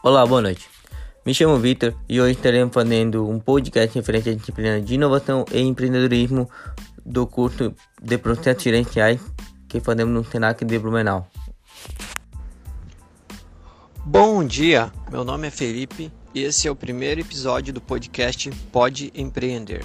Olá, 0.00 0.24
boa 0.24 0.40
noite. 0.40 0.70
Me 1.26 1.34
chamo 1.34 1.58
Vitor 1.58 1.92
e 2.08 2.20
hoje 2.20 2.34
estaremos 2.34 2.72
fazendo 2.72 3.28
um 3.28 3.40
podcast 3.40 3.98
referente 3.98 4.30
à 4.30 4.34
disciplina 4.34 4.80
de 4.80 4.94
inovação 4.94 5.44
e 5.52 5.58
empreendedorismo 5.58 6.48
do 7.04 7.26
curso 7.26 7.74
de 8.00 8.16
processos 8.16 8.62
gerenciais 8.62 9.20
que 9.68 9.80
fazemos 9.80 10.14
no 10.14 10.24
Senac 10.24 10.64
de 10.64 10.78
Blumenau. 10.78 11.28
Bom 14.06 14.44
dia, 14.44 14.92
meu 15.10 15.24
nome 15.24 15.48
é 15.48 15.50
Felipe 15.50 16.12
e 16.32 16.44
esse 16.44 16.68
é 16.68 16.70
o 16.70 16.76
primeiro 16.76 17.20
episódio 17.20 17.74
do 17.74 17.80
podcast 17.80 18.48
Pode 18.70 19.10
Empreender. 19.16 19.84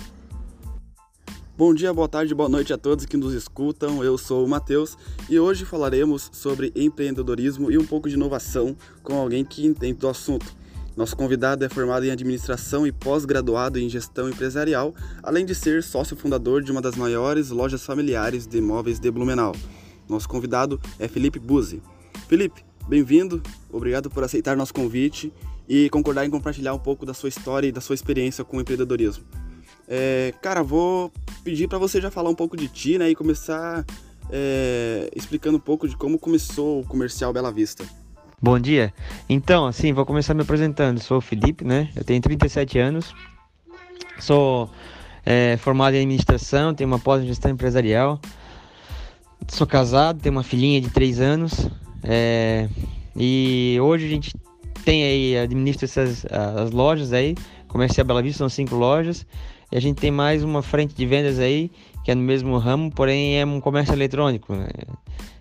Bom 1.65 1.73
dia, 1.73 1.93
boa 1.93 2.09
tarde, 2.09 2.35
boa 2.35 2.49
noite 2.49 2.73
a 2.73 2.77
todos 2.77 3.05
que 3.05 3.15
nos 3.15 3.33
escutam. 3.33 4.03
Eu 4.03 4.17
sou 4.17 4.43
o 4.43 4.49
Matheus 4.49 4.97
e 5.29 5.39
hoje 5.39 5.63
falaremos 5.63 6.29
sobre 6.33 6.73
empreendedorismo 6.75 7.71
e 7.71 7.77
um 7.77 7.85
pouco 7.85 8.09
de 8.09 8.15
inovação 8.15 8.75
com 9.01 9.13
alguém 9.15 9.45
que 9.45 9.65
entende 9.65 9.93
do 9.93 10.09
assunto. 10.09 10.45
Nosso 10.93 11.15
convidado 11.15 11.63
é 11.63 11.69
formado 11.69 12.05
em 12.05 12.11
administração 12.11 12.85
e 12.85 12.91
pós-graduado 12.91 13.79
em 13.79 13.87
gestão 13.87 14.27
empresarial, 14.27 14.93
além 15.23 15.45
de 15.45 15.55
ser 15.55 15.81
sócio 15.83 16.17
fundador 16.17 16.61
de 16.61 16.69
uma 16.69 16.81
das 16.81 16.97
maiores 16.97 17.49
lojas 17.49 17.85
familiares 17.85 18.45
de 18.45 18.57
imóveis 18.57 18.99
de 18.99 19.09
Blumenau. 19.09 19.55
Nosso 20.09 20.27
convidado 20.27 20.77
é 20.99 21.07
Felipe 21.07 21.39
Buzzi. 21.39 21.81
Felipe, 22.27 22.61
bem-vindo, 22.89 23.41
obrigado 23.71 24.09
por 24.09 24.21
aceitar 24.21 24.57
nosso 24.57 24.73
convite 24.73 25.31
e 25.65 25.89
concordar 25.89 26.25
em 26.25 26.29
compartilhar 26.29 26.73
um 26.73 26.79
pouco 26.79 27.05
da 27.05 27.13
sua 27.13 27.29
história 27.29 27.67
e 27.67 27.71
da 27.71 27.79
sua 27.79 27.95
experiência 27.95 28.43
com 28.43 28.57
o 28.57 28.59
empreendedorismo. 28.59 29.23
É, 29.87 30.33
cara, 30.41 30.63
vou 30.63 31.11
pedir 31.43 31.67
para 31.67 31.77
você 31.77 31.99
já 31.99 32.09
falar 32.09 32.29
um 32.29 32.35
pouco 32.35 32.55
de 32.55 32.67
ti, 32.67 32.97
né, 32.97 33.09
e 33.09 33.15
começar 33.15 33.85
é, 34.29 35.09
explicando 35.15 35.57
um 35.57 35.61
pouco 35.61 35.87
de 35.87 35.95
como 35.95 36.17
começou 36.17 36.81
o 36.81 36.85
comercial 36.85 37.33
Bela 37.33 37.51
Vista. 37.51 37.85
Bom 38.41 38.59
dia. 38.59 38.93
Então, 39.29 39.65
assim, 39.65 39.93
vou 39.93 40.05
começar 40.05 40.33
me 40.33 40.41
apresentando. 40.41 40.99
Sou 40.99 41.19
o 41.19 41.21
Felipe, 41.21 41.63
né? 41.63 41.89
Eu 41.95 42.03
tenho 42.03 42.21
37 42.21 42.77
anos. 42.77 43.15
Sou 44.19 44.69
é, 45.25 45.55
formado 45.57 45.95
em 45.95 45.99
administração, 45.99 46.73
tenho 46.73 46.89
uma 46.89 46.99
pós-gestão 46.99 47.51
empresarial. 47.51 48.19
Sou 49.47 49.65
casado, 49.65 50.19
tenho 50.19 50.35
uma 50.35 50.43
filhinha 50.43 50.81
de 50.81 50.89
3 50.89 51.21
anos. 51.21 51.69
É, 52.03 52.67
e 53.15 53.77
hoje 53.81 54.07
a 54.07 54.09
gente 54.09 54.35
tem 54.83 55.03
aí, 55.05 55.37
administra 55.37 55.85
essas 55.85 56.25
as 56.25 56.71
lojas 56.71 57.13
aí. 57.13 57.35
Comercial 57.69 58.05
Bela 58.05 58.21
Vista 58.21 58.39
são 58.39 58.49
cinco 58.49 58.75
lojas. 58.75 59.25
E 59.73 59.77
a 59.77 59.79
gente 59.79 59.99
tem 59.99 60.11
mais 60.11 60.43
uma 60.43 60.61
frente 60.61 60.93
de 60.93 61.03
vendas 61.03 61.39
aí, 61.39 61.71
que 62.03 62.11
é 62.11 62.15
no 62.15 62.21
mesmo 62.21 62.55
ramo, 62.59 62.91
porém 62.91 63.39
é 63.39 63.43
um 63.43 63.59
comércio 63.59 63.91
eletrônico. 63.91 64.53
Né? 64.53 64.67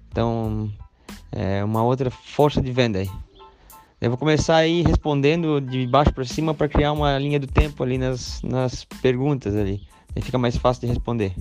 Então, 0.08 0.72
é 1.30 1.62
uma 1.62 1.82
outra 1.82 2.10
força 2.10 2.58
de 2.62 2.72
venda 2.72 3.00
aí. 3.00 3.10
Eu 4.00 4.08
vou 4.08 4.16
começar 4.16 4.56
aí 4.56 4.80
respondendo 4.80 5.60
de 5.60 5.86
baixo 5.86 6.14
para 6.14 6.24
cima 6.24 6.54
para 6.54 6.66
criar 6.66 6.92
uma 6.92 7.18
linha 7.18 7.38
do 7.38 7.46
tempo 7.46 7.82
ali 7.82 7.98
nas, 7.98 8.40
nas 8.40 8.86
perguntas 9.02 9.54
ali. 9.54 9.82
Aí 10.16 10.22
fica 10.22 10.38
mais 10.38 10.56
fácil 10.56 10.80
de 10.80 10.86
responder. 10.86 11.34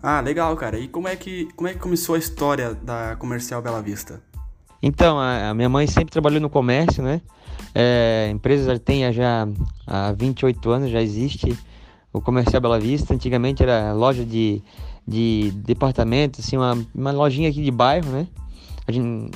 Ah, 0.00 0.20
legal, 0.20 0.54
cara. 0.56 0.78
E 0.78 0.86
como 0.86 1.08
é 1.08 1.16
que, 1.16 1.48
como 1.56 1.66
é 1.66 1.72
que 1.72 1.80
começou 1.80 2.14
a 2.14 2.18
história 2.18 2.72
da 2.72 3.16
Comercial 3.16 3.60
Bela 3.60 3.82
Vista? 3.82 4.22
Então, 4.82 5.18
a, 5.18 5.52
minha 5.54 5.68
mãe 5.68 5.86
sempre 5.86 6.12
trabalhou 6.12 6.40
no 6.40 6.50
comércio, 6.50 7.02
né? 7.02 7.20
É, 7.74 8.26
a 8.28 8.30
empresa 8.30 8.78
tem 8.78 9.10
já 9.12 9.46
há 9.86 10.12
28 10.12 10.70
anos, 10.70 10.90
já 10.90 11.02
existe 11.02 11.56
o 12.12 12.20
Comercial 12.20 12.60
Bela 12.60 12.78
Vista. 12.78 13.14
Antigamente 13.14 13.62
era 13.62 13.92
loja 13.92 14.24
de, 14.24 14.62
de 15.06 15.50
departamento, 15.56 16.40
assim, 16.40 16.56
uma, 16.56 16.78
uma 16.94 17.12
lojinha 17.12 17.48
aqui 17.48 17.62
de 17.62 17.70
bairro, 17.70 18.10
né? 18.10 18.26
Gente, 18.88 19.30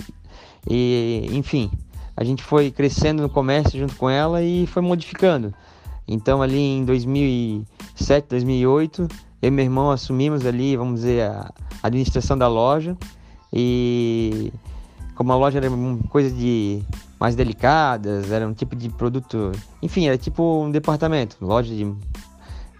e, 0.69 1.29
enfim, 1.33 1.71
a 2.17 2.25
gente 2.25 2.43
foi 2.43 2.71
crescendo 2.71 3.23
no 3.23 3.29
comércio 3.29 3.79
junto 3.79 3.97
com 3.97 4.09
ela 4.09 4.43
e 4.43 4.67
foi 4.67 4.83
modificando. 4.83 5.55
Então 6.07 6.43
ali 6.43 6.59
em 6.59 6.85
2007, 6.85 8.27
2008, 8.29 9.09
eu 9.41 9.49
e 9.49 9.51
meu 9.51 9.65
irmão 9.65 9.91
assumimos 9.91 10.45
ali, 10.45 10.77
vamos 10.77 11.01
dizer, 11.01 11.23
a 11.23 11.53
administração 11.83 12.37
da 12.37 12.49
loja 12.49 12.97
e 13.53 14.53
como 15.21 15.35
a 15.35 15.37
loja 15.37 15.59
era 15.59 15.69
coisa 16.09 16.35
de 16.35 16.81
mais 17.21 17.37
delicadas, 17.37 18.33
era 18.33 18.49
um 18.49 18.55
tipo 18.55 18.75
de 18.75 18.89
produto, 18.89 19.53
enfim, 19.83 20.07
era 20.07 20.17
tipo 20.17 20.63
um 20.63 20.71
departamento, 20.71 21.37
loja 21.43 21.75
de, 21.75 21.95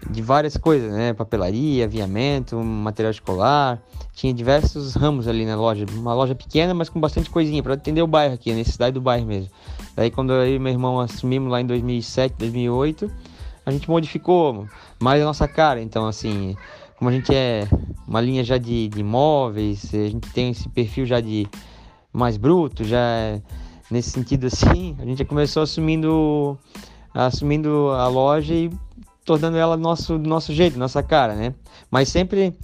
de 0.09 0.21
várias 0.23 0.57
coisas, 0.57 0.91
né? 0.91 1.13
Papelaria, 1.13 1.85
aviamento, 1.85 2.57
material 2.57 3.11
escolar, 3.11 3.79
tinha 4.15 4.33
diversos 4.33 4.95
ramos 4.95 5.27
ali 5.27 5.45
na 5.45 5.55
loja, 5.55 5.85
uma 5.93 6.15
loja 6.15 6.33
pequena, 6.33 6.73
mas 6.73 6.89
com 6.89 6.99
bastante 6.99 7.29
coisinha 7.29 7.61
para 7.61 7.75
atender 7.75 8.01
o 8.01 8.07
bairro 8.07 8.33
aqui, 8.33 8.51
a 8.51 8.55
necessidade 8.55 8.95
do 8.95 9.01
bairro 9.01 9.27
mesmo. 9.27 9.51
Daí 9.95 10.09
quando 10.09 10.33
eu 10.33 10.55
e 10.55 10.57
meu 10.57 10.73
irmão 10.73 10.99
assumimos 10.99 11.51
lá 11.51 11.61
em 11.61 11.67
2007, 11.67 12.37
2008, 12.39 13.11
a 13.63 13.69
gente 13.69 13.87
modificou 13.87 14.67
mais 14.99 15.21
a 15.21 15.25
nossa 15.25 15.47
cara, 15.47 15.79
então 15.79 16.07
assim, 16.07 16.57
como 16.97 17.07
a 17.07 17.13
gente 17.13 17.35
é 17.35 17.67
uma 18.07 18.19
linha 18.19 18.43
já 18.43 18.57
de, 18.57 18.87
de 18.87 18.99
imóveis, 18.99 19.93
a 19.93 20.07
gente 20.07 20.27
tem 20.31 20.49
esse 20.49 20.67
perfil 20.69 21.05
já 21.05 21.21
de 21.21 21.47
mais 22.13 22.37
bruto, 22.37 22.83
já 22.83 23.39
nesse 23.89 24.11
sentido 24.11 24.47
assim, 24.47 24.95
a 24.99 25.05
gente 25.05 25.19
já 25.19 25.25
começou 25.25 25.63
assumindo 25.63 26.57
assumindo 27.13 27.89
a 27.89 28.07
loja 28.07 28.53
e 28.53 28.71
tornando 29.25 29.57
ela 29.57 29.75
nosso 29.75 30.17
nosso 30.17 30.53
jeito, 30.53 30.79
nossa 30.79 31.03
cara, 31.03 31.35
né? 31.35 31.53
Mas 31.89 32.09
sempre 32.09 32.57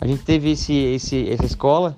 a 0.00 0.06
gente 0.06 0.22
teve 0.22 0.50
esse, 0.50 0.74
esse 0.74 1.28
essa 1.30 1.44
escola 1.44 1.96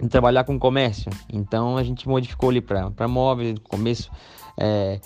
de 0.00 0.08
trabalhar 0.08 0.44
com 0.44 0.58
comércio, 0.58 1.10
então 1.32 1.76
a 1.76 1.82
gente 1.82 2.08
modificou 2.08 2.50
ali 2.50 2.60
para 2.60 3.06
móveis, 3.06 3.54
no 3.54 3.60
começo 3.60 4.10
é, 4.58 5.00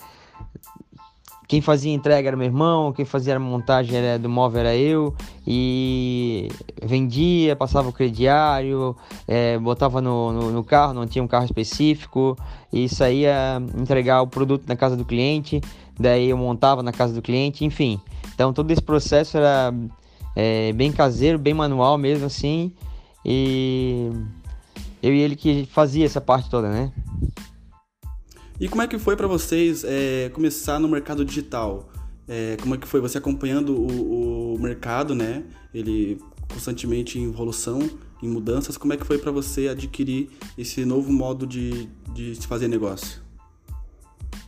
quem 1.49 1.61
fazia 1.61 1.91
entrega 1.91 2.27
era 2.27 2.37
meu 2.37 2.45
irmão, 2.45 2.93
quem 2.93 3.03
fazia 3.03 3.35
a 3.35 3.39
montagem 3.39 3.97
era, 3.97 4.19
do 4.19 4.29
móvel 4.29 4.59
era 4.59 4.75
eu, 4.75 5.15
e 5.47 6.47
vendia, 6.79 7.55
passava 7.55 7.89
o 7.89 7.91
crediário, 7.91 8.95
é, 9.27 9.57
botava 9.57 9.99
no, 9.99 10.31
no, 10.31 10.51
no, 10.51 10.63
carro, 10.63 10.93
não 10.93 11.07
tinha 11.07 11.23
um 11.23 11.27
carro 11.27 11.45
específico, 11.45 12.37
e 12.71 12.87
saía 12.87 13.59
entregar 13.75 14.21
o 14.21 14.27
produto 14.27 14.65
na 14.67 14.75
casa 14.75 14.95
do 14.95 15.03
cliente, 15.03 15.59
daí 15.99 16.29
eu 16.29 16.37
montava 16.37 16.83
na 16.83 16.91
casa 16.91 17.15
do 17.15 17.21
cliente, 17.21 17.65
enfim. 17.65 17.99
Então 18.35 18.53
todo 18.53 18.69
esse 18.69 18.83
processo 18.83 19.35
era 19.35 19.73
é, 20.35 20.71
bem 20.73 20.91
caseiro, 20.91 21.39
bem 21.39 21.55
manual 21.55 21.97
mesmo 21.97 22.27
assim, 22.27 22.71
e 23.25 24.11
eu 25.01 25.11
e 25.15 25.19
ele 25.19 25.35
que 25.35 25.65
fazia 25.65 26.05
essa 26.05 26.21
parte 26.21 26.47
toda, 26.47 26.69
né? 26.69 26.91
E 28.59 28.67
como 28.67 28.81
é 28.81 28.87
que 28.87 28.99
foi 28.99 29.15
para 29.15 29.25
vocês 29.25 29.85
é, 29.85 30.29
começar 30.33 30.79
no 30.79 30.89
mercado 30.89 31.23
digital? 31.23 31.89
É, 32.27 32.57
como 32.61 32.75
é 32.75 32.77
que 32.77 32.85
foi 32.85 32.99
você 32.99 33.17
acompanhando 33.17 33.73
o, 33.73 34.55
o, 34.55 34.59
mercado, 34.59 35.15
né? 35.15 35.43
Ele 35.73 36.19
constantemente 36.51 37.17
em 37.17 37.29
evolução, 37.29 37.89
em 38.21 38.27
mudanças. 38.27 38.77
Como 38.77 38.91
é 38.91 38.97
que 38.97 39.05
foi 39.05 39.17
para 39.17 39.31
você 39.31 39.69
adquirir 39.69 40.29
esse 40.57 40.83
novo 40.83 41.09
modo 41.11 41.47
de, 41.47 41.87
de 42.13 42.35
se 42.35 42.45
fazer 42.45 42.67
negócio? 42.67 43.21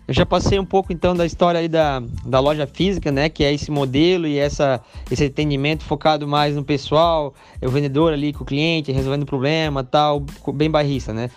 Eu 0.06 0.14
já 0.14 0.26
passei 0.26 0.60
um 0.60 0.66
pouco 0.66 0.92
então 0.92 1.16
da 1.16 1.26
história 1.26 1.62
aí 1.62 1.70
da, 1.70 2.04
da 2.26 2.42
loja 2.42 2.68
física, 2.68 3.14
né? 3.14 3.30
Que 3.30 3.46
é 3.46 3.54
esse 3.54 3.72
modelo 3.72 4.28
e 4.28 4.38
essa, 4.38 4.82
esse 5.10 5.24
atendimento 5.24 5.86
focado 5.86 6.28
mais 6.28 6.54
no 6.54 6.66
pessoal, 6.66 7.34
o 7.62 7.70
vendedor 7.70 8.12
ali 8.12 8.34
com 8.34 8.44
o 8.44 8.46
cliente, 8.46 8.92
resolvendo 8.92 9.26
problema 9.26 9.86
tal, 9.86 10.26
bem 10.54 10.70
barrista, 10.70 11.14
né? 11.14 11.32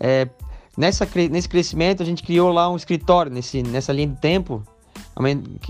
É, 0.00 0.28
Nessa, 0.76 1.08
nesse 1.30 1.48
crescimento, 1.48 2.02
a 2.02 2.06
gente 2.06 2.22
criou 2.22 2.52
lá 2.52 2.70
um 2.70 2.76
escritório, 2.76 3.32
nesse, 3.32 3.62
nessa 3.62 3.92
linha 3.92 4.08
de 4.08 4.20
tempo. 4.20 4.62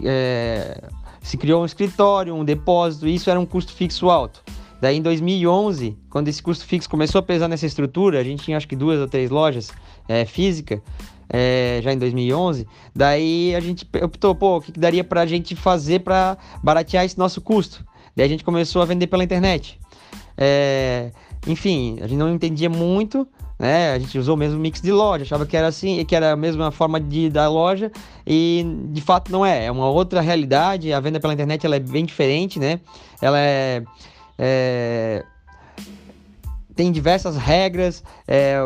É, 0.02 0.88
se 1.22 1.36
criou 1.36 1.62
um 1.62 1.64
escritório, 1.64 2.34
um 2.34 2.44
depósito, 2.44 3.06
isso 3.06 3.30
era 3.30 3.38
um 3.38 3.46
custo 3.46 3.72
fixo 3.72 4.10
alto. 4.10 4.42
Daí 4.80 4.96
em 4.96 5.02
2011, 5.02 5.96
quando 6.10 6.28
esse 6.28 6.42
custo 6.42 6.64
fixo 6.66 6.88
começou 6.88 7.18
a 7.18 7.22
pesar 7.22 7.48
nessa 7.48 7.66
estrutura, 7.66 8.20
a 8.20 8.24
gente 8.24 8.42
tinha 8.44 8.56
acho 8.56 8.68
que 8.68 8.76
duas 8.76 9.00
ou 9.00 9.08
três 9.08 9.30
lojas 9.30 9.72
é, 10.08 10.24
físicas, 10.24 10.80
é, 11.28 11.80
já 11.82 11.92
em 11.92 11.98
2011. 11.98 12.66
Daí 12.94 13.54
a 13.54 13.60
gente 13.60 13.88
optou, 14.02 14.34
pô, 14.34 14.58
o 14.58 14.60
que, 14.60 14.72
que 14.72 14.80
daria 14.80 15.02
para 15.02 15.22
a 15.22 15.26
gente 15.26 15.56
fazer 15.56 16.00
para 16.00 16.36
baratear 16.62 17.04
esse 17.04 17.18
nosso 17.18 17.40
custo? 17.40 17.84
Daí 18.14 18.26
a 18.26 18.28
gente 18.28 18.44
começou 18.44 18.82
a 18.82 18.84
vender 18.84 19.06
pela 19.06 19.24
internet. 19.24 19.78
É, 20.36 21.10
enfim, 21.46 21.98
a 22.02 22.06
gente 22.06 22.18
não 22.18 22.32
entendia 22.32 22.68
muito, 22.68 23.26
né? 23.58 23.92
A 23.92 23.98
gente 23.98 24.18
usou 24.18 24.34
o 24.34 24.38
mesmo 24.38 24.58
mix 24.58 24.80
de 24.80 24.92
loja, 24.92 25.24
achava 25.24 25.46
que 25.46 25.56
era 25.56 25.66
assim, 25.66 26.04
que 26.04 26.14
era 26.14 26.32
a 26.32 26.36
mesma 26.36 26.70
forma 26.70 27.00
de 27.00 27.30
da 27.30 27.48
loja 27.48 27.90
e 28.26 28.64
de 28.90 29.00
fato 29.00 29.32
não 29.32 29.44
é, 29.44 29.66
é 29.66 29.70
uma 29.70 29.88
outra 29.88 30.20
realidade. 30.20 30.92
A 30.92 31.00
venda 31.00 31.18
pela 31.18 31.32
internet 31.32 31.64
ela 31.64 31.76
é 31.76 31.80
bem 31.80 32.04
diferente, 32.04 32.58
né? 32.58 32.80
Ela 33.20 33.38
é, 33.38 33.82
é 34.38 35.24
tem 36.74 36.92
diversas 36.92 37.38
regras, 37.38 38.04
é, 38.28 38.58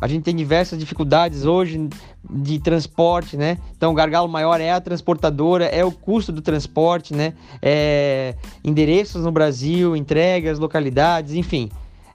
a 0.00 0.08
gente 0.08 0.22
tem 0.22 0.34
diversas 0.34 0.78
dificuldades 0.78 1.44
hoje 1.44 1.90
de 2.30 2.58
transporte, 2.58 3.36
né? 3.36 3.58
Então, 3.76 3.92
o 3.92 3.94
gargalo 3.94 4.26
maior 4.26 4.58
é 4.58 4.72
a 4.72 4.80
transportadora, 4.80 5.66
é 5.66 5.84
o 5.84 5.92
custo 5.92 6.32
do 6.32 6.40
transporte, 6.40 7.12
né? 7.14 7.34
É, 7.60 8.34
endereços 8.64 9.22
no 9.22 9.30
Brasil, 9.30 9.94
entregas, 9.94 10.58
localidades, 10.58 11.34
enfim 11.34 11.68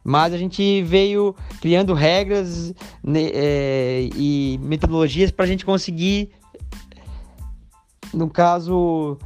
mas 0.04 0.34
a 0.34 0.38
gente 0.38 0.82
veio 0.84 1.36
criando 1.62 1.94
regras 1.94 2.74
né, 3.04 3.30
é, 3.34 4.10
e 4.16 4.60
metodologias 4.62 5.32
para 5.32 5.46
a 5.46 5.48
gente 5.48 5.66
conseguir, 5.66 6.32
no 8.14 8.30
caso, 8.30 9.18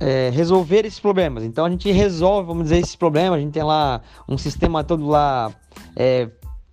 é, 0.00 0.30
resolver 0.30 0.84
esses 0.84 0.98
problemas. 0.98 1.44
Então 1.44 1.64
a 1.64 1.70
gente 1.70 1.90
resolve, 1.90 2.48
vamos 2.48 2.64
dizer, 2.64 2.78
esses 2.78 2.96
problemas. 2.96 3.38
A 3.38 3.40
gente 3.40 3.52
tem 3.52 3.62
lá 3.62 4.00
um 4.28 4.36
sistema 4.36 4.82
todo 4.82 5.06
lá 5.06 5.52
é, 5.94 6.28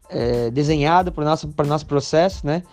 é 0.09 0.49
desenhado 0.49 1.11
para 1.11 1.21
o 1.21 1.25
nosso, 1.25 1.53
nosso 1.65 1.85
processo, 1.85 2.45
né? 2.45 2.63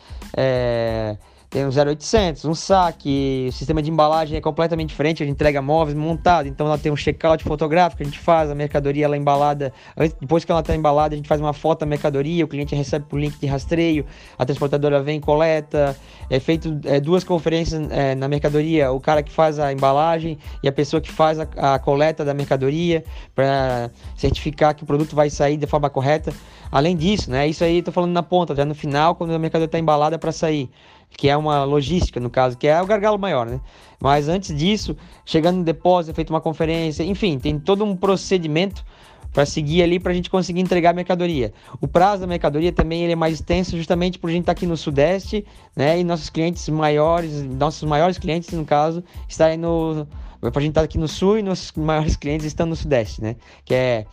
É, 1.48 1.58
tem 1.58 1.66
um 1.66 1.70
0800, 1.70 2.44
um 2.44 2.54
saque, 2.54 3.46
o 3.48 3.52
sistema 3.52 3.82
de 3.82 3.90
embalagem 3.90 4.36
é 4.36 4.40
completamente 4.40 4.90
diferente, 4.90 5.22
a 5.22 5.26
gente 5.26 5.34
entrega 5.34 5.60
móveis 5.62 5.96
montados, 5.96 6.50
então 6.50 6.66
ela 6.66 6.78
tem 6.78 6.92
um 6.92 6.96
check-out 6.96 7.42
fotográfico, 7.42 8.02
a 8.02 8.04
gente 8.04 8.18
faz 8.18 8.50
a 8.50 8.54
mercadoria 8.54 9.04
ela 9.04 9.16
embalada, 9.16 9.72
depois 10.20 10.44
que 10.44 10.52
ela 10.52 10.60
está 10.60 10.74
embalada, 10.74 11.14
a 11.14 11.16
gente 11.16 11.28
faz 11.28 11.40
uma 11.40 11.52
foto 11.52 11.80
da 11.80 11.86
mercadoria, 11.86 12.44
o 12.44 12.48
cliente 12.48 12.74
recebe 12.74 13.06
por 13.08 13.18
link 13.18 13.38
de 13.38 13.46
rastreio, 13.46 14.04
a 14.38 14.44
transportadora 14.44 15.02
vem 15.02 15.20
coleta, 15.20 15.96
é 16.30 16.38
feito 16.38 16.78
é, 16.84 17.00
duas 17.00 17.24
conferências 17.24 17.90
é, 17.90 18.14
na 18.14 18.28
mercadoria, 18.28 18.92
o 18.92 19.00
cara 19.00 19.22
que 19.22 19.32
faz 19.32 19.58
a 19.58 19.72
embalagem 19.72 20.38
e 20.62 20.68
a 20.68 20.72
pessoa 20.72 21.00
que 21.00 21.10
faz 21.10 21.38
a, 21.40 21.46
a 21.56 21.78
coleta 21.78 22.24
da 22.24 22.34
mercadoria 22.34 23.04
para 23.34 23.90
certificar 24.16 24.74
que 24.74 24.82
o 24.82 24.86
produto 24.86 25.16
vai 25.16 25.30
sair 25.30 25.56
de 25.56 25.66
forma 25.66 25.88
correta. 25.88 26.32
Além 26.70 26.94
disso, 26.94 27.30
né, 27.30 27.48
isso 27.48 27.64
aí 27.64 27.78
estou 27.78 27.94
falando 27.94 28.12
na 28.12 28.22
ponta, 28.22 28.54
já 28.54 28.64
no 28.64 28.74
final, 28.74 29.14
quando 29.14 29.32
a 29.32 29.38
mercadoria 29.38 29.66
está 29.66 29.78
embalada 29.78 30.18
para 30.18 30.30
sair 30.30 30.70
que 31.16 31.28
é 31.28 31.36
uma 31.36 31.64
logística, 31.64 32.20
no 32.20 32.30
caso, 32.30 32.56
que 32.56 32.66
é 32.66 32.80
o 32.80 32.86
gargalo 32.86 33.18
maior, 33.18 33.46
né? 33.46 33.60
Mas 34.00 34.28
antes 34.28 34.56
disso, 34.56 34.96
chegando 35.24 35.58
no 35.58 35.64
depósito, 35.64 36.12
é 36.12 36.14
feita 36.14 36.32
uma 36.32 36.40
conferência, 36.40 37.02
enfim, 37.02 37.38
tem 37.38 37.58
todo 37.58 37.84
um 37.84 37.96
procedimento 37.96 38.84
para 39.32 39.44
seguir 39.44 39.82
ali 39.82 39.98
para 39.98 40.12
a 40.12 40.14
gente 40.14 40.30
conseguir 40.30 40.60
entregar 40.60 40.90
a 40.90 40.92
mercadoria. 40.92 41.52
O 41.80 41.88
prazo 41.88 42.22
da 42.22 42.26
mercadoria 42.26 42.72
também 42.72 43.02
ele 43.02 43.12
é 43.12 43.16
mais 43.16 43.34
extenso, 43.34 43.76
justamente 43.76 44.18
por 44.18 44.30
a 44.30 44.32
gente 44.32 44.42
estar 44.42 44.54
tá 44.54 44.58
aqui 44.58 44.66
no 44.66 44.76
Sudeste, 44.76 45.44
né? 45.76 45.98
E 45.98 46.04
nossos 46.04 46.30
clientes 46.30 46.68
maiores, 46.68 47.42
nossos 47.44 47.82
maiores 47.82 48.18
clientes, 48.18 48.50
no 48.52 48.64
caso, 48.64 49.02
estarem 49.28 49.58
no. 49.58 50.06
Para 50.40 50.50
a 50.54 50.60
gente 50.60 50.70
estar 50.70 50.82
tá 50.82 50.84
aqui 50.84 50.98
no 50.98 51.08
Sul 51.08 51.38
e 51.38 51.42
nossos 51.42 51.72
maiores 51.72 52.16
clientes 52.16 52.46
estão 52.46 52.66
no 52.66 52.76
Sudeste, 52.76 53.20
né? 53.20 53.36
Que 53.64 53.74
é 53.74 54.06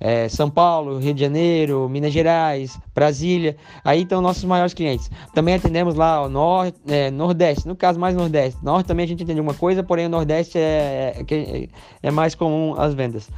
é, 0.00 0.28
São 0.28 0.50
Paulo, 0.50 0.98
Rio 0.98 1.14
de 1.14 1.20
Janeiro, 1.20 1.88
Minas 1.88 2.12
Gerais, 2.12 2.78
Brasília. 2.94 3.56
Aí 3.84 4.02
estão 4.02 4.20
nossos 4.20 4.44
maiores 4.44 4.74
clientes. 4.74 5.10
Também 5.34 5.54
atendemos 5.54 5.94
lá 5.94 6.22
o 6.22 6.28
nor, 6.28 6.72
é, 6.86 7.10
Nordeste, 7.10 7.66
no 7.66 7.76
caso 7.76 7.98
mais 7.98 8.14
Nordeste. 8.14 8.62
Norte 8.64 8.86
também 8.86 9.04
a 9.04 9.08
gente 9.08 9.22
entende 9.22 9.40
uma 9.40 9.54
coisa, 9.54 9.82
porém 9.82 10.06
o 10.06 10.08
Nordeste 10.10 10.58
é, 10.58 11.24
é, 11.30 11.68
é 12.02 12.10
mais 12.10 12.34
comum 12.34 12.74
as 12.78 12.94
vendas. 12.94 13.28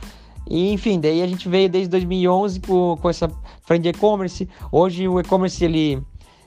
E, 0.48 0.72
enfim, 0.72 1.00
daí 1.00 1.22
a 1.22 1.26
gente 1.26 1.48
veio 1.48 1.68
desde 1.68 1.90
2011 1.90 2.60
com, 2.60 2.96
com 3.00 3.10
essa 3.10 3.28
frente 3.62 3.82
de 3.82 3.88
e-commerce. 3.88 4.48
Hoje 4.70 5.08
o 5.08 5.18
e-commerce 5.18 5.64
ele, 5.64 6.00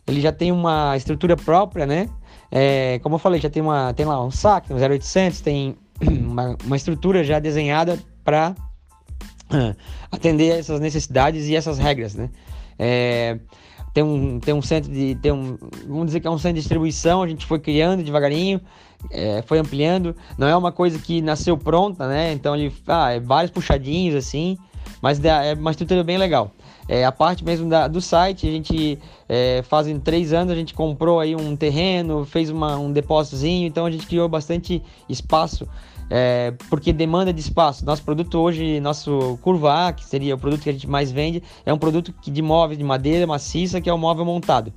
ele 0.08 0.22
já 0.22 0.32
tem 0.32 0.52
uma 0.52 0.96
estrutura 0.96 1.36
própria, 1.36 1.86
né? 1.86 2.10
É, 2.52 3.00
como 3.04 3.16
eu 3.16 3.20
falei, 3.20 3.40
já 3.40 3.50
tem, 3.50 3.62
uma, 3.62 3.94
tem 3.94 4.06
lá 4.06 4.24
um 4.24 4.32
saque, 4.32 4.74
um 4.74 4.78
0800, 4.78 5.42
tem 5.42 5.76
uma, 6.02 6.58
uma 6.66 6.76
estrutura 6.76 7.24
já 7.24 7.40
desenhada 7.40 8.00
para 8.24 8.56
atender 10.12 10.60
essas 10.60 10.80
necessidades 10.80 11.48
e 11.48 11.56
essas 11.56 11.78
regras, 11.78 12.16
né? 12.16 12.30
É, 12.78 13.40
tem 13.94 14.04
um, 14.04 14.40
tem 14.40 14.54
um 14.54 14.62
centro 14.62 14.92
de. 14.92 15.16
Tem 15.16 15.32
um, 15.32 15.58
vamos 15.88 16.08
dizer 16.08 16.20
que 16.20 16.28
é 16.28 16.32
um 16.32 16.38
centro 16.38 16.56
de 16.56 16.62
distribuição, 16.62 17.22
a 17.22 17.28
gente 17.28 17.46
foi 17.46 17.60
criando 17.60 18.04
devagarinho, 18.04 18.62
é, 19.12 19.42
foi 19.42 19.60
ampliando. 19.60 20.16
Não 20.38 20.48
é 20.48 20.56
uma 20.56 20.72
coisa 20.72 21.00
que 21.00 21.22
nasceu 21.22 21.58
pronta, 21.58 22.08
né? 22.08 22.32
Então 22.32 22.56
ele. 22.56 22.74
Ah, 22.88 23.12
é 23.12 23.20
vários 23.20 23.52
puxadinhos 23.52 24.16
assim, 24.16 24.58
mas 25.02 25.24
é 25.24 25.54
uma 25.54 25.72
estrutura 25.72 26.04
bem 26.04 26.18
legal. 26.18 26.52
É, 26.88 27.06
a 27.06 27.12
parte 27.12 27.44
mesmo 27.44 27.70
da, 27.70 27.88
do 27.88 28.02
site, 28.02 28.48
a 28.48 28.52
gente 28.52 28.98
é, 29.28 29.62
fazem 29.62 30.00
três 30.00 30.34
anos, 30.34 30.52
a 30.52 30.56
gente 30.56 30.74
comprou 30.74 31.20
aí 31.20 31.36
um 31.36 31.56
terreno, 31.56 32.26
fez 32.26 32.50
uma, 32.50 32.78
um 32.78 32.92
depósitozinho, 32.92 33.68
então 33.68 33.86
a 33.86 33.92
gente 33.92 34.08
criou 34.08 34.28
bastante 34.28 34.82
espaço 35.08 35.68
é, 36.10 36.54
porque 36.70 36.92
demanda 36.92 37.32
de 37.32 37.40
espaço. 37.40 37.86
Nosso 37.86 38.04
produto 38.04 38.40
hoje, 38.40 38.80
nosso 38.80 39.38
Curva 39.42 39.94
que 39.94 40.06
seria 40.06 40.36
o 40.36 40.38
produto 40.38 40.62
que 40.62 40.70
a 40.70 40.74
gente 40.74 40.88
mais 40.88 41.12
vende, 41.12 41.44
é 41.66 41.74
um 41.74 41.78
produto 41.78 42.14
de 42.22 42.42
móveis 42.42 42.78
de 42.78 42.84
madeira 42.84 43.28
maciça, 43.28 43.80
que 43.80 43.90
é 43.90 43.94
o 43.94 43.98
móvel 43.98 44.26
montado. 44.26 44.74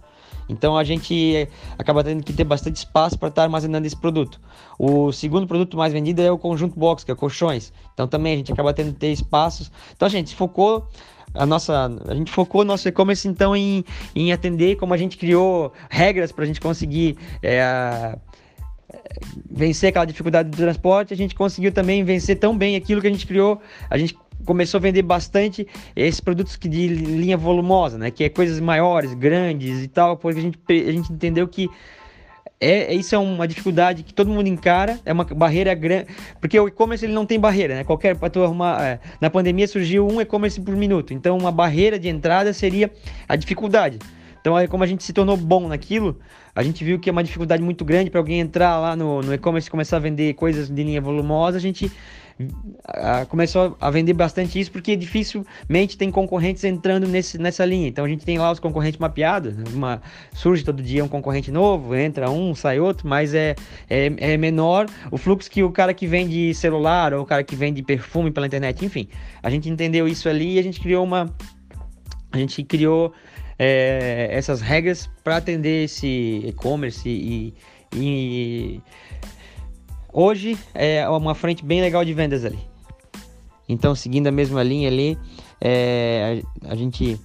Então 0.49 0.77
a 0.77 0.85
gente 0.85 1.49
acaba 1.79 2.05
tendo 2.05 2.23
que 2.23 2.33
ter 2.33 2.45
bastante 2.45 2.77
espaço 2.77 3.19
para 3.19 3.29
estar 3.29 3.43
tá 3.43 3.45
armazenando 3.45 3.87
esse 3.87 3.97
produto. 3.97 4.41
O 4.79 5.13
segundo 5.13 5.47
produto 5.47 5.77
mais 5.77 5.93
vendido 5.93 6.21
é 6.21 6.31
o 6.31 6.39
conjunto 6.39 6.79
box, 6.79 7.05
que 7.05 7.13
é 7.13 7.15
colchões. 7.15 7.73
Então 7.95 8.07
também 8.07 8.35
a 8.35 8.37
gente 8.37 8.53
acaba 8.53 8.75
tendo 8.75 8.93
que 8.93 8.99
ter 8.99 9.13
espaços. 9.13 9.71
Então 9.95 10.07
a 10.07 10.11
gente 10.11 10.35
focou 10.35 10.89
a 11.35 11.47
nossa 11.47 11.91
a 12.07 12.15
gente 12.15 12.31
focou 12.31 12.63
nosso 12.63 12.87
e-commerce 12.87 13.27
então 13.27 13.57
em, 13.57 13.83
em 14.15 14.33
atender 14.33 14.77
como 14.77 14.93
a 14.93 14.99
gente 14.99 15.17
criou 15.17 15.73
regras 15.89 16.31
para 16.31 16.45
a 16.45 16.47
gente 16.47 16.61
conseguir 16.61 17.17
é, 17.43 18.19
vencer 19.51 19.91
aquela 19.91 20.05
dificuldade 20.05 20.49
do 20.49 20.57
transporte, 20.57 21.13
a 21.13 21.17
gente 21.17 21.35
conseguiu 21.35 21.73
também 21.73 22.05
vencer 22.05 22.39
tão 22.39 22.57
bem 22.57 22.77
aquilo 22.77 23.01
que 23.01 23.07
a 23.07 23.11
gente 23.11 23.27
criou. 23.27 23.61
A 23.89 23.99
gente 23.99 24.17
começou 24.45 24.79
a 24.79 24.81
vender 24.81 25.03
bastante 25.03 25.67
esses 25.95 26.21
produtos 26.21 26.57
que 26.57 26.69
de 26.69 26.89
linha 26.89 27.37
volumosa, 27.37 27.99
né? 27.99 28.11
Que 28.11 28.25
é 28.25 28.29
coisas 28.29 28.61
maiores, 28.61 29.15
grandes 29.15 29.83
e 29.83 29.89
tal, 29.89 30.17
porque 30.17 30.39
a 30.39 30.43
gente, 30.43 30.59
a 30.69 30.93
gente 30.93 31.13
entendeu 31.13 31.47
que 31.47 31.69
é, 32.61 32.95
isso 32.95 33.13
é 33.13 33.19
uma 33.19 33.49
dificuldade 33.49 34.05
que 34.05 34.15
todo 34.15 34.31
mundo 34.31 34.47
encara, 34.47 35.01
é 35.05 35.13
uma 35.13 35.25
barreira 35.25 35.75
grande, 35.75 36.07
porque 36.41 36.59
o 36.59 36.69
e-commerce 36.69 37.05
ele 37.05 37.13
não 37.13 37.27
tem 37.27 37.39
barreira, 37.39 37.75
né? 37.75 37.85
Qualquer 37.85 38.17
para 38.17 38.31
tu 38.31 38.43
arrumar, 38.43 38.81
é, 38.85 39.01
na 39.21 39.29
pandemia 39.29 39.67
surgiu 39.67 40.07
um 40.07 40.21
e-commerce 40.21 40.61
por 40.61 40.77
minuto, 40.77 41.13
então 41.13 41.37
uma 41.37 41.51
barreira 41.51 41.99
de 41.99 42.09
entrada 42.09 42.53
seria 42.53 42.89
a 43.29 43.35
dificuldade. 43.35 43.99
Então, 44.43 44.57
aí, 44.57 44.67
como 44.67 44.83
a 44.83 44.87
gente 44.89 45.05
se 45.05 45.13
tornou 45.13 45.37
bom 45.37 45.69
naquilo, 45.69 46.19
a 46.55 46.65
gente 46.65 46.85
viu 46.85 46.99
que 46.99 47.09
é 47.09 47.13
uma 47.13 47.23
dificuldade 47.23 47.63
muito 47.63 47.85
grande 47.85 48.11
para 48.11 48.21
alguém 48.21 48.41
entrar 48.41 48.77
lá 48.79 48.97
no, 48.97 49.23
no 49.23 49.33
e-commerce 49.33 49.69
e 49.69 49.71
começar 49.71 49.99
a 49.99 50.01
vender 50.01 50.35
coisas 50.35 50.69
de 50.69 50.83
linha 50.83 51.01
volumosa. 51.01 51.57
A 51.57 51.61
gente 51.61 51.91
a, 52.85 53.25
começou 53.27 53.77
a 53.81 53.91
vender 53.91 54.13
bastante 54.13 54.59
isso 54.59 54.71
porque 54.71 54.97
dificilmente 54.97 55.97
tem 55.97 56.11
concorrentes 56.11 56.65
entrando 56.65 57.07
nesse, 57.07 57.39
nessa 57.39 57.65
linha. 57.65 57.89
Então 57.89 58.05
a 58.05 58.09
gente 58.09 58.25
tem 58.25 58.37
lá 58.37 58.51
os 58.51 58.59
concorrentes 58.59 58.99
mapeados, 58.99 59.55
uma, 59.73 60.03
surge 60.33 60.65
todo 60.65 60.83
dia 60.83 61.05
um 61.05 61.09
concorrente 61.09 61.51
novo, 61.51 61.95
entra 61.95 62.31
um, 62.31 62.55
sai 62.55 62.81
outro, 62.81 63.09
mas 63.09 63.35
é, 63.35 63.55
é, 63.89 64.13
é, 64.19 64.37
menor 64.37 64.87
o 65.11 65.17
fluxo 65.17 65.51
que 65.51 65.63
o 65.63 65.71
cara 65.71 65.95
que 65.95 66.07
vende 66.07 66.53
celular 66.55 67.15
ou 67.15 67.23
o 67.23 67.27
cara 67.27 67.45
que 67.45 67.55
vende 67.55 67.83
perfume 67.83 68.31
pela 68.31 68.47
internet, 68.47 68.85
enfim. 68.85 69.09
A 69.43 69.51
gente 69.51 69.69
entendeu 69.69 70.09
isso 70.09 70.29
ali 70.29 70.55
e 70.55 70.59
a 70.59 70.63
gente 70.63 70.81
criou 70.81 71.05
uma. 71.05 71.33
A 72.31 72.39
gente 72.39 72.63
criou 72.65 73.13
é, 73.59 74.29
essas 74.31 74.61
regras 74.61 75.09
para 75.23 75.37
atender 75.37 75.85
esse 75.85 76.43
e-commerce 76.47 77.09
e, 77.09 77.55
e, 77.95 78.81
hoje 80.13 80.59
é 80.75 81.09
uma 81.09 81.35
frente 81.35 81.65
bem 81.65 81.81
legal 81.81 82.05
de 82.05 82.15
vendas 82.15 82.45
ali. 82.45 82.59
Então, 83.69 83.95
seguindo 83.95 84.27
a 84.27 84.33
mesma 84.33 84.63
linha 84.63 84.89
ali, 84.89 85.19
é, 85.61 86.43
a, 86.65 86.73
a, 86.73 86.77
gente 86.77 87.21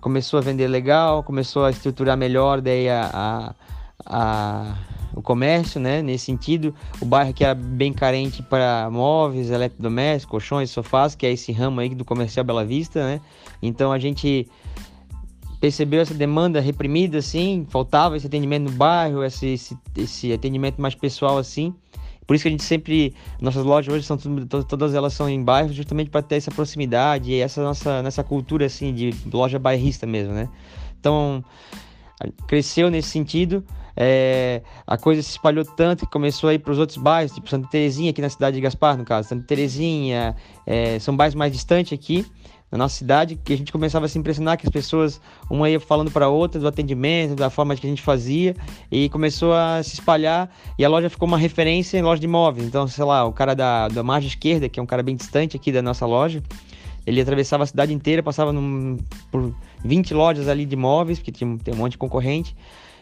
começou 0.00 0.38
a 0.38 0.42
vender 0.42 0.66
legal, 0.66 1.22
começou 1.22 1.64
a 1.64 1.70
estruturar 1.70 2.16
melhor 2.16 2.60
daí 2.60 2.88
a, 2.88 3.10
a, 3.12 3.54
a 4.06 4.76
o 5.18 5.22
comércio, 5.22 5.80
né? 5.80 6.00
Nesse 6.00 6.26
sentido, 6.26 6.72
o 7.00 7.04
bairro 7.04 7.34
que 7.34 7.44
era 7.44 7.54
bem 7.54 7.92
carente 7.92 8.40
para 8.40 8.88
móveis, 8.90 9.50
eletrodomésticos, 9.50 10.30
colchões, 10.30 10.70
sofás, 10.70 11.16
que 11.16 11.26
é 11.26 11.32
esse 11.32 11.50
ramo 11.50 11.80
aí 11.80 11.88
do 11.88 12.04
comercial 12.04 12.44
Bela 12.44 12.64
Vista, 12.64 13.04
né? 13.04 13.20
Então 13.60 13.90
a 13.90 13.98
gente 13.98 14.48
percebeu 15.60 16.00
essa 16.00 16.14
demanda 16.14 16.60
reprimida, 16.60 17.18
assim, 17.18 17.66
faltava 17.68 18.16
esse 18.16 18.26
atendimento 18.26 18.70
no 18.70 18.76
bairro, 18.76 19.24
esse, 19.24 19.48
esse, 19.48 19.78
esse 19.96 20.32
atendimento 20.32 20.80
mais 20.80 20.94
pessoal, 20.94 21.38
assim. 21.38 21.74
Por 22.26 22.34
isso 22.34 22.42
que 22.42 22.48
a 22.48 22.50
gente 22.50 22.62
sempre, 22.62 23.14
nossas 23.40 23.64
lojas 23.64 23.92
hoje 23.92 24.04
são 24.04 24.18
todas 24.68 24.94
elas 24.94 25.14
são 25.14 25.30
em 25.30 25.42
bairros, 25.42 25.74
justamente 25.74 26.10
para 26.10 26.20
ter 26.20 26.36
essa 26.36 26.50
proximidade 26.50 27.30
e 27.32 27.40
essa 27.40 27.62
nossa 27.62 28.02
nessa 28.02 28.22
cultura 28.22 28.66
assim 28.66 28.92
de 28.92 29.14
loja 29.32 29.58
bairrista 29.58 30.06
mesmo, 30.06 30.34
né? 30.34 30.46
Então 31.00 31.42
cresceu 32.46 32.90
nesse 32.90 33.08
sentido. 33.08 33.64
É, 34.00 34.62
a 34.86 34.96
coisa 34.96 35.20
se 35.20 35.30
espalhou 35.30 35.64
tanto 35.64 36.06
que 36.06 36.12
começou 36.12 36.48
a 36.48 36.54
ir 36.54 36.60
para 36.60 36.70
os 36.72 36.78
outros 36.78 36.96
bairros, 36.96 37.32
tipo 37.32 37.50
Santa 37.50 37.66
Terezinha, 37.68 38.10
aqui 38.10 38.22
na 38.22 38.30
cidade 38.30 38.54
de 38.54 38.60
Gaspar, 38.60 38.96
no 38.96 39.04
caso, 39.04 39.28
Santa 39.28 39.44
Terezinha, 39.44 40.36
é, 40.64 41.00
são 41.00 41.16
bairros 41.16 41.34
mais 41.34 41.52
distantes 41.52 41.92
aqui, 41.92 42.24
na 42.70 42.78
nossa 42.78 42.94
cidade, 42.94 43.34
que 43.42 43.52
a 43.52 43.56
gente 43.56 43.72
começava 43.72 44.06
a 44.06 44.08
se 44.08 44.16
impressionar 44.16 44.56
que 44.56 44.64
as 44.64 44.70
pessoas, 44.70 45.20
uma 45.50 45.68
ia 45.68 45.80
falando 45.80 46.12
para 46.12 46.28
outra 46.28 46.60
do 46.60 46.68
atendimento, 46.68 47.34
da 47.34 47.50
forma 47.50 47.74
que 47.74 47.84
a 47.84 47.90
gente 47.90 48.02
fazia, 48.02 48.54
e 48.88 49.08
começou 49.08 49.52
a 49.52 49.82
se 49.82 49.94
espalhar, 49.94 50.48
e 50.78 50.84
a 50.84 50.88
loja 50.88 51.10
ficou 51.10 51.26
uma 51.26 51.38
referência 51.38 51.98
em 51.98 52.02
loja 52.02 52.20
de 52.20 52.26
imóveis. 52.26 52.68
Então, 52.68 52.86
sei 52.86 53.04
lá, 53.04 53.24
o 53.24 53.32
cara 53.32 53.52
da, 53.52 53.88
da 53.88 54.04
margem 54.04 54.28
esquerda, 54.28 54.68
que 54.68 54.78
é 54.78 54.82
um 54.82 54.86
cara 54.86 55.02
bem 55.02 55.16
distante 55.16 55.56
aqui 55.56 55.72
da 55.72 55.82
nossa 55.82 56.06
loja, 56.06 56.40
ele 57.04 57.20
atravessava 57.20 57.64
a 57.64 57.66
cidade 57.66 57.92
inteira, 57.92 58.22
passava 58.22 58.52
num, 58.52 58.98
por 59.32 59.52
20 59.82 60.14
lojas 60.14 60.46
ali 60.46 60.64
de 60.64 60.74
imóveis, 60.74 61.18
porque 61.18 61.32
tinha, 61.32 61.58
tem 61.58 61.74
um 61.74 61.78
monte 61.78 61.92
de 61.92 61.98
concorrente, 61.98 62.54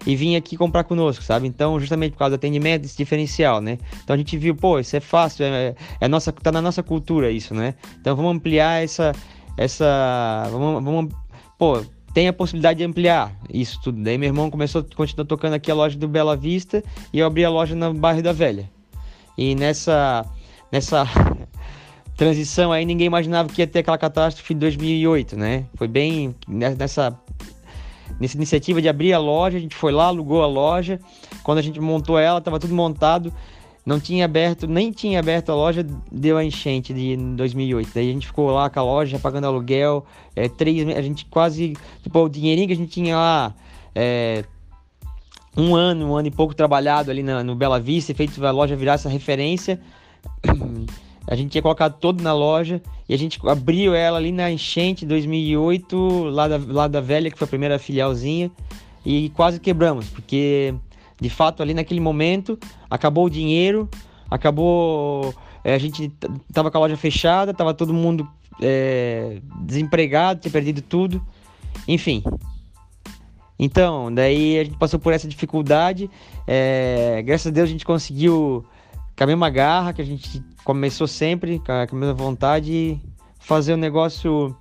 e 0.05 0.17
vinha 0.17 0.39
aqui 0.39 0.57
comprar 0.57 0.85
conosco, 0.85 1.23
sabe? 1.23 1.47
Então, 1.47 1.79
justamente 1.79 2.13
por 2.13 2.19
causa 2.19 2.37
do 2.37 2.41
atendimento, 2.41 2.85
esse 2.85 2.97
diferencial, 2.97 3.61
né? 3.61 3.79
Então 4.03 4.15
a 4.15 4.17
gente 4.17 4.37
viu, 4.37 4.55
pô, 4.55 4.79
isso 4.79 4.97
é 4.97 5.01
fácil, 5.01 5.45
é, 5.45 5.75
é 6.01 6.09
nossa, 6.09 6.33
tá 6.33 6.51
na 6.51 6.61
nossa 6.61 6.83
cultura 6.83 7.31
isso, 7.31 7.55
né? 7.55 7.75
Então 8.01 8.15
vamos 8.17 8.37
ampliar 8.37 8.83
essa, 8.83 9.13
essa. 9.57 10.49
Vamos, 10.51 10.85
vamos, 10.85 11.15
pô, 11.59 11.83
tem 12.17 12.29
a 12.29 12.33
possibilidade 12.33 12.79
de 12.79 12.85
ampliar 12.85 13.31
isso 13.53 13.79
tudo. 13.83 14.03
Daí 14.03 14.17
meu 14.17 14.29
irmão 14.29 14.51
começou, 14.51 14.83
continuar 14.97 15.27
tocando 15.27 15.53
aqui 15.53 15.71
a 15.71 15.75
loja 15.75 15.99
do 15.99 16.09
Bela 16.09 16.35
Vista 16.35 16.83
e 17.13 17.19
eu 17.19 17.27
abri 17.27 17.45
a 17.45 17.51
loja 17.51 17.75
no 17.75 17.93
bairro 17.93 18.23
da 18.23 18.33
Velha. 18.33 18.71
E 19.37 19.55
nessa, 19.55 20.25
nessa 20.73 21.05
transição 22.17 22.73
aí 22.73 22.87
ninguém 22.87 23.07
imaginava 23.07 23.51
que 23.51 23.61
ia 23.61 23.67
ter 23.67 23.81
aquela 23.81 23.99
catástrofe 23.99 24.55
de 24.55 24.61
2008, 24.61 25.37
né? 25.37 25.67
Foi 25.75 25.87
bem 25.87 26.35
nessa 26.49 27.21
nessa 28.21 28.37
iniciativa 28.37 28.81
de 28.81 28.89
abrir 28.89 29.13
a 29.13 29.19
loja, 29.19 29.59
a 29.59 29.61
gente 29.61 29.75
foi 29.75 29.93
lá, 29.93 30.07
alugou 30.07 30.43
a 30.43 30.47
loja. 30.47 31.01
Quando 31.43 31.59
a 31.59 31.63
gente 31.63 31.81
montou 31.81 32.19
ela, 32.19 32.39
estava 32.39 32.59
tudo 32.59 32.75
montado. 32.75 33.33
Não 33.85 34.01
tinha 34.01 34.25
aberto, 34.25 34.67
nem 34.67 34.91
tinha 34.91 35.21
aberto 35.21 35.51
a 35.51 35.55
loja, 35.55 35.87
deu 36.11 36.37
a 36.37 36.45
enchente 36.45 36.93
de 36.93 37.17
2008. 37.17 37.91
Daí 37.95 38.11
a 38.11 38.13
gente 38.13 38.27
ficou 38.27 38.51
lá 38.51 38.69
com 38.69 38.81
a 38.81 38.83
loja, 38.83 39.19
pagando 39.19 39.47
aluguel. 39.47 40.05
É, 40.35 40.49
três, 40.49 40.89
a 40.89 41.03
gente 41.03 41.25
quase, 41.27 41.75
tipo, 42.03 42.19
o 42.19 42.29
dinheirinho 42.29 42.67
que 42.67 42.73
a 42.73 42.77
gente 42.77 42.91
tinha 42.91 43.17
lá, 43.17 43.55
é, 43.95 44.45
um 45.57 45.77
ano, 45.77 46.11
um 46.11 46.17
ano 46.17 46.27
e 46.27 46.33
pouco 46.33 46.53
trabalhado 46.53 47.13
ali 47.13 47.23
na, 47.23 47.45
no 47.45 47.55
Bela 47.55 47.79
Vista, 47.79 48.13
feito 48.13 48.45
a 48.45 48.51
loja 48.51 48.75
virar 48.75 48.95
essa 48.95 49.09
referência. 49.09 49.81
A 51.27 51.35
gente 51.35 51.51
tinha 51.51 51.63
colocado 51.63 51.99
todo 51.99 52.23
na 52.23 52.33
loja 52.33 52.81
e 53.09 53.15
a 53.15 53.19
gente 53.19 53.39
abriu 53.47 53.95
ela 53.95 54.19
ali 54.19 54.31
na 54.31 54.51
enchente 54.51 55.05
2008, 55.05 56.25
lá 56.25 56.49
da, 56.49 56.61
lá 56.67 56.89
da 56.89 57.01
velha, 57.01 57.31
que 57.31 57.39
foi 57.39 57.47
a 57.47 57.49
primeira 57.49 57.79
filialzinha, 57.79 58.51
e 59.05 59.31
quase 59.31 59.59
quebramos, 59.59 60.09
porque 60.09 60.75
de 61.21 61.31
fato 61.31 61.63
ali 61.63 61.75
naquele 61.75 62.01
momento 62.01 62.59
acabou 62.91 63.27
o 63.27 63.31
dinheiro, 63.31 63.89
acabou. 64.31 65.35
É, 65.65 65.75
a 65.75 65.79
gente 65.79 66.13
tava 66.53 66.71
com 66.71 66.79
a 66.79 66.81
loja 66.81 66.97
fechada, 66.97 67.53
tava 67.53 67.75
todo 67.75 67.93
mundo 67.93 68.29
é, 68.61 69.41
desempregado, 69.63 70.41
tinha 70.41 70.53
perdido 70.53 70.81
tudo, 70.81 71.21
enfim. 71.89 72.23
Então, 73.59 74.13
daí 74.13 74.59
a 74.59 74.65
gente 74.65 74.77
passou 74.77 75.01
por 75.01 75.13
essa 75.13 75.27
dificuldade. 75.27 76.11
É, 76.47 77.23
graças 77.25 77.47
a 77.47 77.51
Deus 77.51 77.69
a 77.69 77.73
gente 77.73 77.85
conseguiu 77.85 78.65
com 79.17 79.25
a 79.25 79.27
mesma 79.27 79.49
garra 79.49 79.93
que 79.93 80.03
a 80.03 80.05
gente 80.05 80.43
começou 80.63 81.07
sempre, 81.07 81.59
com 81.59 81.73
a, 81.73 81.87
mesma 81.93 82.15
vontade, 82.15 83.01
fazer 83.39 83.73
o 83.73 83.77
negócio 83.77 84.55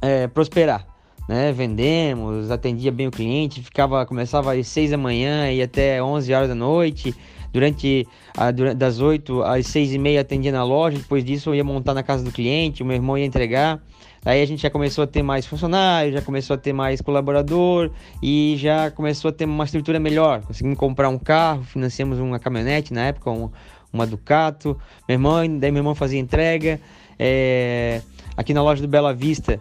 é, 0.00 0.28
prosperar. 0.28 0.86
Né? 1.28 1.52
Vendemos, 1.52 2.50
atendia 2.50 2.92
bem 2.92 3.08
o 3.08 3.10
cliente, 3.10 3.62
ficava, 3.62 4.06
começava 4.06 4.54
às 4.54 4.68
6 4.68 4.92
da 4.92 4.96
manhã 4.96 5.50
e 5.50 5.60
até 5.60 6.02
11 6.02 6.32
horas 6.32 6.48
da 6.48 6.54
noite. 6.54 7.14
Durante, 7.52 8.06
a, 8.36 8.50
das 8.50 9.00
8 9.00 9.42
às 9.42 9.66
6 9.66 9.94
e 9.94 9.98
meia 9.98 10.20
atendia 10.20 10.52
na 10.52 10.62
loja, 10.62 10.98
depois 10.98 11.24
disso 11.24 11.50
eu 11.50 11.54
ia 11.54 11.64
montar 11.64 11.94
na 11.94 12.02
casa 12.02 12.22
do 12.22 12.30
cliente, 12.30 12.82
o 12.82 12.86
meu 12.86 12.94
irmão 12.94 13.16
ia 13.18 13.24
entregar. 13.24 13.82
Aí 14.24 14.42
a 14.42 14.46
gente 14.46 14.62
já 14.62 14.70
começou 14.70 15.04
a 15.04 15.06
ter 15.06 15.22
mais 15.22 15.46
funcionários, 15.46 16.14
já 16.14 16.22
começou 16.22 16.54
a 16.54 16.56
ter 16.58 16.72
mais 16.72 17.00
colaborador 17.00 17.90
e 18.22 18.56
já 18.58 18.90
começou 18.90 19.28
a 19.28 19.32
ter 19.32 19.44
uma 19.44 19.64
estrutura 19.64 20.00
melhor. 20.00 20.42
Conseguimos 20.42 20.78
comprar 20.78 21.08
um 21.08 21.18
carro, 21.18 21.62
financiamos 21.62 22.18
uma 22.18 22.38
caminhonete 22.38 22.92
na 22.92 23.06
época, 23.06 23.30
um, 23.30 23.50
uma 23.92 24.06
Ducato. 24.06 24.76
Meu 25.08 25.14
irmão, 25.14 25.58
daí 25.58 25.70
meu 25.70 25.80
irmão 25.80 25.94
fazia 25.94 26.18
entrega. 26.18 26.80
É, 27.18 28.02
aqui 28.36 28.52
na 28.52 28.62
loja 28.62 28.82
do 28.82 28.88
Bela 28.88 29.14
Vista, 29.14 29.60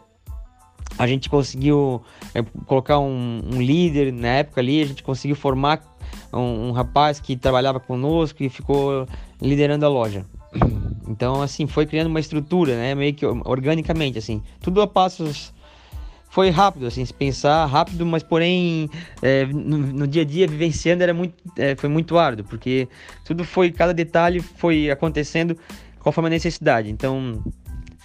a 0.97 1.05
gente 1.05 1.29
conseguiu 1.29 2.01
é, 2.33 2.41
colocar 2.65 2.99
um, 2.99 3.41
um, 3.53 3.61
líder 3.61 4.11
na 4.11 4.27
época 4.29 4.61
ali, 4.61 4.81
a 4.81 4.85
gente 4.85 5.03
conseguiu 5.03 5.35
formar 5.35 5.81
um, 6.33 6.69
um 6.69 6.71
rapaz 6.71 7.19
que 7.19 7.35
trabalhava 7.35 7.79
conosco 7.79 8.43
e 8.43 8.49
ficou 8.49 9.07
liderando 9.41 9.85
a 9.85 9.89
loja. 9.89 10.25
Então, 11.09 11.41
assim, 11.41 11.65
foi 11.65 11.85
criando 11.85 12.07
uma 12.07 12.19
estrutura, 12.19 12.75
né? 12.75 12.93
Meio 12.93 13.13
que 13.13 13.25
organicamente, 13.25 14.17
assim. 14.17 14.41
Tudo 14.61 14.81
a 14.81 14.87
passos. 14.87 15.53
Foi 16.29 16.49
rápido, 16.49 16.85
assim, 16.85 17.03
se 17.05 17.13
pensar 17.13 17.65
rápido, 17.65 18.05
mas 18.05 18.21
porém 18.21 18.89
é, 19.21 19.45
no, 19.45 19.77
no, 19.77 20.05
dia 20.05 20.23
a 20.23 20.25
dia 20.25 20.45
vivenciando 20.45 21.01
era 21.01 21.13
muito, 21.13 21.33
é, 21.57 21.73
foi 21.75 21.89
muito 21.89 22.17
árduo, 22.17 22.45
porque 22.45 22.87
tudo 23.23 23.45
foi, 23.45 23.71
cada 23.71 23.93
detalhe 23.93 24.41
foi 24.41 24.91
acontecendo 24.91 25.57
conforme 25.99 26.27
a 26.27 26.31
necessidade. 26.31 26.91
Então, 26.91 27.41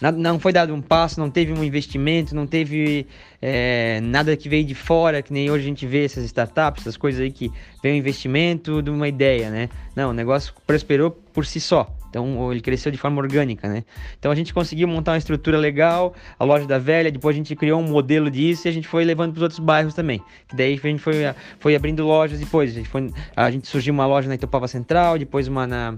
nada, 0.01 0.17
não 0.17 0.39
foi 0.39 0.53
dado 0.53 0.73
um 0.73 0.81
passo, 0.81 1.19
não 1.19 1.29
teve 1.29 1.53
um 1.53 1.65
investimento, 1.65 2.35
não 2.35 2.47
teve 2.47 3.07
é, 3.43 4.01
nada 4.01 4.37
que 4.37 4.49
veio 4.49 4.65
de 4.65 4.75
fora, 4.75 5.21
que 5.21 5.33
nem 5.33 5.51
hoje 5.51 5.65
a 5.65 5.69
gente 5.69 5.85
vê 5.85 6.05
essas 6.05 6.25
startups, 6.25 6.85
essas 6.85 6.97
coisas 6.97 7.21
aí 7.21 7.31
que 7.31 7.51
vem 7.83 7.95
um 7.95 7.97
investimento 7.97 8.81
de 8.81 8.89
uma 8.89 9.09
ideia, 9.09 9.51
né? 9.51 9.69
Não, 9.97 10.11
o 10.11 10.15
negócio 10.15 10.55
prosperou 10.65 11.11
por 11.11 11.45
si 11.45 11.61
só. 11.61 11.93
Então 12.13 12.53
ele 12.53 12.61
cresceu 12.61 12.93
de 12.93 12.99
forma 12.99 13.23
orgânica, 13.23 13.67
né? 13.67 13.85
Então 14.19 14.31
a 14.31 14.35
gente 14.35 14.53
conseguiu 14.53 14.87
montar 14.87 15.13
uma 15.13 15.19
estrutura 15.19 15.57
legal, 15.57 16.15
a 16.39 16.45
loja 16.45 16.67
da 16.67 16.79
velha, 16.79 17.11
depois 17.11 17.35
a 17.35 17.39
gente 17.39 17.57
criou 17.57 17.81
um 17.81 17.89
modelo 17.89 18.31
disso 18.31 18.69
e 18.69 18.69
a 18.69 18.73
gente 18.73 18.87
foi 18.87 19.03
levando 19.03 19.33
para 19.33 19.39
os 19.39 19.43
outros 19.43 19.59
bairros 19.61 19.95
também. 19.95 20.23
Que 20.47 20.55
daí 20.55 20.75
a 20.75 20.87
gente 20.87 21.01
foi, 21.01 21.15
foi 21.59 21.75
abrindo 21.75 22.05
lojas 22.05 22.39
depois. 22.39 22.71
A 22.71 22.75
gente, 22.75 22.89
foi, 22.89 23.11
a 23.35 23.51
gente 23.51 23.67
surgiu 23.67 23.95
uma 23.95 24.05
loja 24.05 24.29
na 24.29 24.35
Itopava 24.35 24.69
Central, 24.69 25.19
depois 25.19 25.49
uma 25.49 25.67
na, 25.67 25.95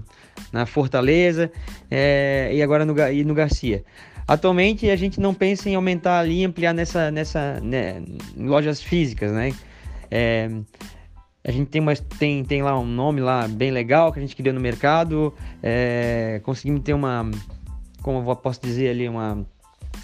na 0.53 0.65
Fortaleza 0.65 1.51
é, 1.91 2.49
e 2.53 2.61
agora 2.61 2.85
no, 2.85 2.97
e 3.11 3.25
no 3.25 3.33
Garcia. 3.33 3.83
Atualmente 4.25 4.89
a 4.89 4.95
gente 4.95 5.19
não 5.19 5.33
pensa 5.33 5.69
em 5.69 5.75
aumentar 5.75 6.19
ali, 6.19 6.45
ampliar 6.45 6.73
nessa, 6.73 7.11
nessa 7.11 7.59
né, 7.59 8.01
lojas 8.37 8.81
físicas, 8.81 9.33
né? 9.33 9.51
É, 10.09 10.49
a 11.45 11.51
gente 11.51 11.69
tem, 11.69 11.79
uma, 11.79 11.95
tem, 11.95 12.43
tem 12.43 12.63
lá 12.63 12.77
um 12.77 12.85
nome 12.85 13.21
lá 13.21 13.47
bem 13.47 13.69
legal 13.69 14.11
que 14.11 14.17
a 14.17 14.21
gente 14.21 14.35
criou 14.35 14.53
no 14.53 14.59
mercado. 14.59 15.31
É, 15.61 16.41
conseguimos 16.43 16.81
ter 16.81 16.93
uma, 16.93 17.29
como 18.01 18.27
eu 18.27 18.35
posso 18.35 18.59
dizer 18.61 18.89
ali, 18.89 19.07
uma 19.07 19.45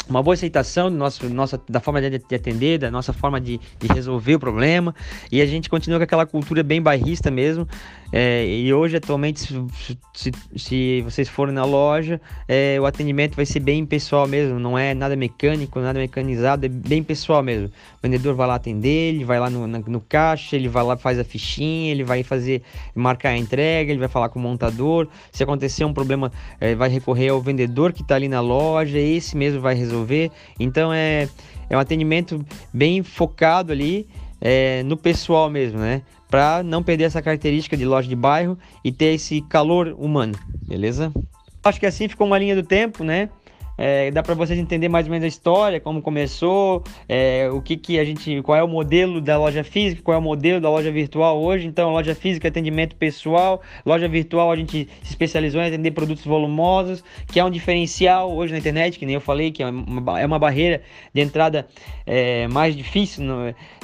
uma 0.08 0.22
boa 0.22 0.34
aceitação 0.34 0.90
do 0.90 0.98
nosso, 0.98 1.30
nossa, 1.30 1.62
da 1.70 1.80
forma 1.80 2.02
de, 2.02 2.36
atender, 2.36 2.80
da 2.80 2.92
nossa 2.92 3.14
forma 3.14 3.40
de, 3.40 3.60
de, 3.80 3.88
resolver 3.88 4.36
o 4.36 4.40
problema. 4.40 4.96
E 5.32 5.42
a 5.42 5.46
gente 5.46 5.70
continua 5.70 6.00
com 6.00 6.04
aquela 6.04 6.26
cultura 6.26 6.64
bem 6.64 6.82
bairrista 6.82 7.30
mesmo. 7.30 7.68
É, 8.12 8.46
e 8.46 8.74
hoje, 8.74 8.98
atualmente, 8.98 9.40
se, 9.40 9.98
se, 10.14 10.32
se, 10.56 11.02
vocês 11.02 11.30
forem 11.30 11.54
na 11.54 11.64
loja, 11.64 12.20
é, 12.48 12.78
o 12.80 12.86
atendimento 12.86 13.36
vai 13.36 13.46
ser 13.46 13.62
bem 13.62 13.86
pessoal 13.86 14.28
mesmo. 14.28 14.60
Não 14.60 14.78
é 14.78 14.94
nada 14.94 15.16
mecânico, 15.16 15.80
nada 15.80 15.98
mecanizado, 15.98 16.66
é 16.66 16.70
bem 16.70 17.02
pessoal 17.02 17.42
mesmo. 17.42 17.68
O 17.68 17.72
vendedor 18.02 18.36
vai 18.36 18.48
lá 18.48 18.56
atender, 18.56 19.14
ele 19.14 19.24
vai 19.24 19.40
lá 19.40 19.50
no, 19.50 19.66
no 19.66 20.02
caixa, 20.02 20.56
ele 20.56 20.68
vai 20.68 20.84
lá 20.84 20.98
faz 20.98 21.18
a 21.20 21.24
fichinha, 21.24 21.92
ele 21.92 22.04
vai 22.04 22.22
fazer 22.22 22.62
marcar 22.94 23.30
a 23.30 23.38
entrega, 23.38 23.92
ele 23.92 24.00
vai 24.00 24.10
falar 24.10 24.28
com 24.28 24.40
o 24.40 24.42
montador. 24.42 25.08
Se 25.32 25.44
acontecer 25.44 25.86
um 25.86 25.94
problema, 25.94 26.32
é, 26.60 26.76
vai 26.76 26.90
recorrer 26.90 27.30
ao 27.30 27.42
vendedor 27.42 27.94
que 27.94 28.02
está 28.02 28.16
ali 28.16 28.28
na 28.28 28.42
loja, 28.42 29.00
esse 29.00 29.38
mesmo 29.38 29.62
vai 29.62 29.74
resolver. 29.74 30.32
Então 30.60 30.92
é, 30.92 31.30
é 31.70 31.78
um 31.78 31.80
atendimento 31.80 32.46
bem 32.74 33.02
focado 33.04 33.72
ali 33.72 34.06
é, 34.42 34.82
no 34.84 34.98
pessoal 34.98 35.50
mesmo, 35.50 35.80
né? 35.80 36.02
Para 36.32 36.64
não 36.64 36.82
perder 36.82 37.04
essa 37.04 37.22
característica 37.22 37.76
de 37.76 37.86
loja 37.86 38.08
de 38.08 38.16
bairro 38.16 38.58
e 38.86 38.92
ter 38.92 39.14
esse 39.14 39.42
calor 39.42 39.94
humano, 40.00 40.34
beleza? 40.66 41.12
Acho 41.62 41.78
que 41.78 41.86
assim 41.86 42.08
ficou 42.08 42.26
uma 42.26 42.40
linha 42.40 42.56
do 42.56 42.64
tempo, 42.64 43.04
né? 43.04 43.30
É, 43.78 44.12
dá 44.12 44.22
para 44.22 44.36
vocês 44.36 44.60
entender 44.60 44.90
mais 44.90 45.06
ou 45.06 45.12
menos 45.12 45.26
a 45.26 45.28
história, 45.28 45.80
como 45.80 46.02
começou, 46.02 46.84
é, 47.08 47.50
o 47.52 47.62
que, 47.62 47.78
que 47.78 48.00
a 48.00 48.06
gente, 48.06 48.42
qual 48.44 48.58
é 48.58 48.64
o 48.64 48.68
modelo 48.68 49.20
da 49.20 49.38
loja 49.38 49.64
física, 49.64 50.02
qual 50.04 50.16
é 50.16 50.18
o 50.18 50.22
modelo 50.22 50.62
da 50.62 50.70
loja 50.70 50.92
virtual 50.92 51.42
hoje. 51.42 51.68
Então, 51.68 51.92
loja 51.92 52.14
física 52.14 52.48
atendimento 52.48 52.96
pessoal, 52.96 53.62
loja 53.86 54.08
virtual 54.08 54.52
a 54.52 54.56
gente 54.56 54.88
se 55.02 55.10
especializou 55.10 55.62
em 55.62 55.68
atender 55.68 55.92
produtos 55.92 56.26
volumosos, 56.26 57.04
que 57.28 57.40
é 57.40 57.44
um 57.44 57.50
diferencial 57.50 58.32
hoje 58.32 58.54
na 58.54 58.60
internet, 58.60 59.00
que 59.00 59.06
nem 59.06 59.16
eu 59.16 59.22
falei, 59.22 59.52
que 59.52 59.64
é 59.64 59.68
uma, 59.68 60.20
é 60.20 60.26
uma 60.26 60.38
barreira 60.38 60.82
de 61.14 61.22
entrada 61.22 61.68
é, 62.06 62.48
mais 62.48 62.76
difícil. 62.76 63.24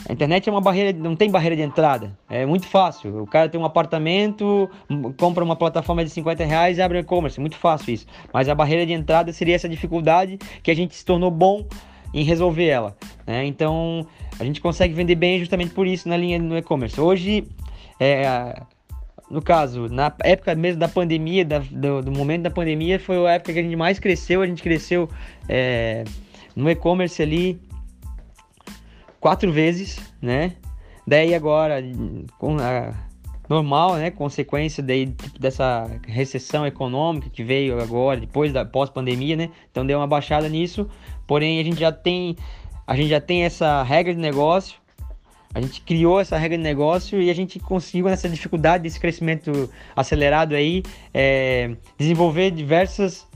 A 0.07 0.13
internet 0.13 0.47
é 0.47 0.51
uma 0.51 0.61
barreira, 0.61 0.97
não 0.97 1.15
tem 1.15 1.29
barreira 1.29 1.55
de 1.55 1.61
entrada, 1.61 2.17
é 2.29 2.45
muito 2.45 2.67
fácil. 2.67 3.23
O 3.23 3.27
cara 3.27 3.49
tem 3.49 3.59
um 3.59 3.65
apartamento, 3.65 4.69
compra 5.17 5.43
uma 5.43 5.55
plataforma 5.55 6.03
de 6.03 6.09
50 6.09 6.45
reais 6.45 6.77
e 6.77 6.81
abre 6.81 6.99
e-commerce, 6.99 7.39
muito 7.39 7.55
fácil 7.57 7.93
isso. 7.93 8.05
Mas 8.33 8.49
a 8.49 8.55
barreira 8.55 8.85
de 8.85 8.93
entrada 8.93 9.31
seria 9.33 9.55
essa 9.55 9.67
dificuldade 9.77 10.37
que 10.61 10.71
a 10.71 10.75
gente 10.75 10.95
se 10.95 11.05
tornou 11.05 11.31
bom 11.31 11.65
em 12.13 12.23
resolver 12.23 12.65
ela. 12.65 12.97
Né? 13.25 13.45
Então 13.45 14.05
a 14.39 14.43
gente 14.43 14.59
consegue 14.59 14.93
vender 14.93 15.15
bem 15.15 15.39
justamente 15.39 15.73
por 15.73 15.87
isso 15.87 16.09
na 16.09 16.17
linha 16.17 16.39
do 16.39 16.57
e-commerce. 16.57 16.99
Hoje, 16.99 17.47
é, 17.99 18.61
no 19.29 19.41
caso, 19.41 19.87
na 19.89 20.13
época 20.23 20.55
mesmo 20.55 20.79
da 20.79 20.87
pandemia, 20.87 21.43
da, 21.45 21.59
do, 21.59 22.01
do, 22.01 22.11
momento 22.11 22.43
da 22.43 22.49
pandemia, 22.49 22.99
foi 22.99 23.25
a 23.27 23.33
época 23.33 23.53
que 23.53 23.59
a 23.59 23.63
gente 23.63 23.75
mais 23.75 23.99
cresceu. 23.99 24.41
A 24.41 24.47
gente 24.47 24.63
cresceu 24.63 25.09
é, 25.47 26.03
no 26.55 26.69
e-commerce 26.69 27.21
ali 27.21 27.59
quatro 29.19 29.51
vezes, 29.51 29.99
né? 30.21 30.53
Daí 31.05 31.33
agora, 31.33 31.81
com 32.37 32.57
a 32.59 32.93
normal, 33.49 33.95
né? 33.95 34.11
Consequência 34.11 34.83
daí, 34.83 35.07
tipo, 35.07 35.39
dessa 35.39 35.89
recessão 36.05 36.65
econômica 36.65 37.29
que 37.29 37.43
veio 37.43 37.81
agora, 37.81 38.19
depois 38.19 38.51
da 38.51 38.65
pós-pandemia, 38.65 39.35
né? 39.35 39.49
Então 39.71 39.85
deu 39.85 39.99
uma 39.99 40.07
baixada 40.07 40.49
nisso. 40.49 40.89
Porém, 41.25 41.59
a 41.59 41.63
gente 41.63 41.79
já 41.79 41.91
tem 41.91 42.35
a 42.85 42.95
gente 42.95 43.09
já 43.09 43.19
tem 43.19 43.43
essa 43.43 43.83
regra 43.83 44.13
de 44.13 44.19
negócio. 44.19 44.79
A 45.53 45.59
gente 45.59 45.81
criou 45.81 46.19
essa 46.19 46.37
regra 46.37 46.57
de 46.57 46.63
negócio 46.63 47.21
e 47.21 47.29
a 47.29 47.33
gente 47.33 47.59
conseguiu 47.59 48.05
nessa 48.05 48.29
dificuldade 48.29 48.83
desse 48.83 48.99
crescimento 48.99 49.69
acelerado 49.95 50.55
aí 50.55 50.83
é, 51.13 51.75
desenvolver 51.97 52.51
diversas 52.51 53.27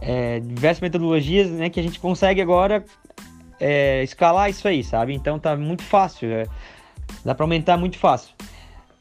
é, 0.00 0.40
diversas 0.40 0.80
metodologias 0.80 1.50
né, 1.50 1.68
que 1.70 1.80
a 1.80 1.82
gente 1.82 1.98
consegue 1.98 2.40
agora 2.40 2.84
é, 3.60 4.02
escalar 4.02 4.50
isso 4.50 4.66
aí, 4.68 4.84
sabe? 4.84 5.14
Então 5.14 5.38
tá 5.38 5.56
muito 5.56 5.82
fácil, 5.82 6.30
é, 6.30 6.46
dá 7.24 7.34
para 7.34 7.44
aumentar 7.44 7.76
muito 7.76 7.98
fácil. 7.98 8.34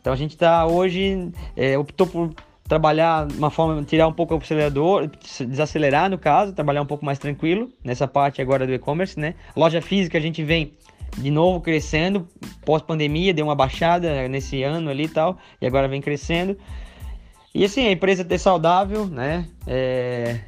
Então 0.07 0.13
a 0.13 0.17
gente 0.17 0.35
está 0.35 0.65
hoje 0.65 1.33
é, 1.53 1.77
optou 1.77 2.07
por 2.07 2.33
trabalhar 2.63 3.27
uma 3.33 3.49
forma 3.49 3.83
tirar 3.83 4.07
um 4.07 4.13
pouco 4.13 4.33
o 4.33 4.37
acelerador, 4.37 5.09
desacelerar 5.45 6.09
no 6.09 6.17
caso, 6.17 6.53
trabalhar 6.53 6.81
um 6.81 6.85
pouco 6.85 7.03
mais 7.03 7.19
tranquilo 7.19 7.69
nessa 7.83 8.07
parte 8.07 8.41
agora 8.41 8.65
do 8.65 8.73
e-commerce, 8.73 9.19
né? 9.19 9.35
Loja 9.53 9.81
física 9.81 10.17
a 10.17 10.21
gente 10.21 10.41
vem 10.45 10.71
de 11.17 11.29
novo 11.29 11.59
crescendo 11.59 12.25
pós 12.65 12.81
pandemia, 12.81 13.33
deu 13.33 13.43
uma 13.43 13.53
baixada 13.53 14.29
nesse 14.29 14.63
ano 14.63 14.89
ali 14.89 15.03
e 15.03 15.09
tal, 15.09 15.37
e 15.61 15.67
agora 15.67 15.89
vem 15.89 15.99
crescendo. 15.99 16.57
E 17.53 17.65
assim, 17.65 17.85
a 17.85 17.91
empresa 17.91 18.23
ter 18.23 18.37
saudável, 18.37 19.07
né? 19.07 19.45
É, 19.67 20.39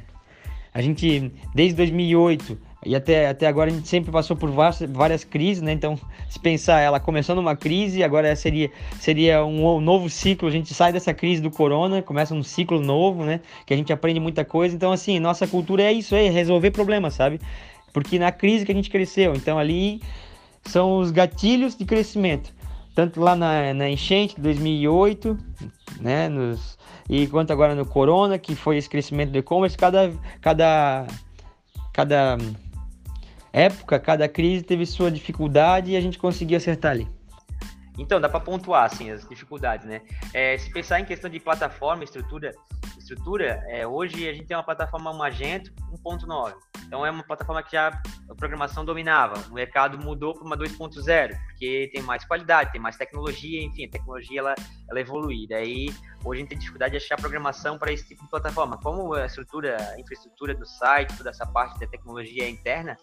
a 0.72 0.80
gente, 0.80 1.30
desde 1.54 1.76
2008 1.76 2.56
e 2.84 2.96
até, 2.96 3.28
até 3.28 3.46
agora, 3.46 3.70
a 3.70 3.74
gente 3.74 3.86
sempre 3.86 4.10
passou 4.10 4.34
por 4.34 4.50
várias, 4.50 4.80
várias 4.90 5.22
crises, 5.22 5.62
né? 5.62 5.72
Então, 5.72 5.98
se 6.30 6.40
pensar, 6.40 6.80
ela 6.80 6.98
começou 6.98 7.34
numa 7.34 7.54
crise, 7.54 8.02
agora 8.02 8.34
seria, 8.34 8.70
seria 8.98 9.44
um 9.44 9.80
novo 9.80 10.08
ciclo. 10.08 10.48
A 10.48 10.50
gente 10.50 10.72
sai 10.72 10.90
dessa 10.90 11.12
crise 11.12 11.42
do 11.42 11.50
corona, 11.50 12.00
começa 12.00 12.34
um 12.34 12.42
ciclo 12.42 12.80
novo, 12.80 13.22
né? 13.22 13.40
Que 13.66 13.74
a 13.74 13.76
gente 13.76 13.92
aprende 13.92 14.18
muita 14.18 14.46
coisa. 14.46 14.74
Então, 14.74 14.92
assim, 14.92 15.20
nossa 15.20 15.46
cultura 15.46 15.82
é 15.82 15.92
isso, 15.92 16.14
é 16.14 16.30
resolver 16.30 16.70
problemas, 16.70 17.12
sabe? 17.14 17.38
Porque 17.92 18.18
na 18.18 18.32
crise 18.32 18.64
que 18.64 18.72
a 18.72 18.74
gente 18.74 18.88
cresceu. 18.88 19.34
Então, 19.34 19.58
ali 19.58 20.00
são 20.64 20.98
os 20.98 21.10
gatilhos 21.10 21.76
de 21.76 21.84
crescimento. 21.84 22.50
Tanto 22.94 23.20
lá 23.20 23.36
na, 23.36 23.74
na 23.74 23.90
enchente 23.90 24.36
de 24.36 24.40
2008, 24.40 25.36
né? 26.00 26.30
Nos, 26.30 26.78
e 27.10 27.26
quanto 27.26 27.52
agora 27.52 27.74
no 27.74 27.84
Corona, 27.84 28.38
que 28.38 28.54
foi 28.54 28.78
esse 28.78 28.88
crescimento 28.88 29.32
do 29.32 29.38
e-commerce, 29.38 29.76
cada, 29.76 30.10
cada, 30.40 31.06
cada 31.92 32.38
época, 33.52 33.98
cada 33.98 34.28
crise 34.28 34.62
teve 34.62 34.86
sua 34.86 35.10
dificuldade 35.10 35.92
e 35.92 35.96
a 35.96 36.00
gente 36.00 36.18
conseguiu 36.18 36.56
acertar 36.56 36.92
ali. 36.92 37.08
Então, 37.98 38.18
dá 38.20 38.28
para 38.28 38.40
pontuar 38.40 38.84
assim, 38.84 39.10
as 39.10 39.28
dificuldades, 39.28 39.86
né? 39.86 40.00
É, 40.32 40.56
se 40.56 40.70
pensar 40.70 41.00
em 41.00 41.04
questão 41.04 41.28
de 41.28 41.38
plataforma, 41.38 42.02
estrutura, 42.02 42.50
estrutura 42.98 43.62
é, 43.68 43.86
hoje 43.86 44.26
a 44.26 44.32
gente 44.32 44.46
tem 44.46 44.56
uma 44.56 44.62
plataforma 44.62 45.12
Magento 45.12 45.70
1.9. 46.02 46.54
Então, 46.86 47.04
é 47.04 47.10
uma 47.10 47.22
plataforma 47.22 47.62
que 47.62 47.72
já 47.72 47.88
a 48.28 48.34
programação 48.34 48.84
dominava. 48.86 49.34
O 49.50 49.54
mercado 49.54 49.98
mudou 49.98 50.34
para 50.34 50.44
uma 50.44 50.56
2.0, 50.56 51.36
porque 51.48 51.90
tem 51.92 52.02
mais 52.02 52.24
qualidade, 52.24 52.72
tem 52.72 52.80
mais 52.80 52.96
tecnologia, 52.96 53.62
enfim, 53.62 53.84
a 53.84 53.90
tecnologia 53.90 54.40
ela, 54.40 54.54
ela 54.88 55.00
evolui. 55.00 55.46
Daí, 55.46 55.94
hoje 56.24 56.38
a 56.38 56.40
gente 56.40 56.48
tem 56.48 56.58
dificuldade 56.58 56.92
de 56.92 56.96
achar 56.96 57.16
programação 57.16 57.78
para 57.78 57.92
esse 57.92 58.08
tipo 58.08 58.22
de 58.24 58.30
plataforma. 58.30 58.78
Como 58.78 59.12
a 59.12 59.26
estrutura, 59.26 59.76
a 59.76 60.00
infraestrutura 60.00 60.54
do 60.54 60.66
site, 60.66 61.16
toda 61.16 61.30
essa 61.30 61.46
parte 61.46 61.78
da 61.78 61.86
tecnologia 61.86 62.48
interna, 62.48 62.96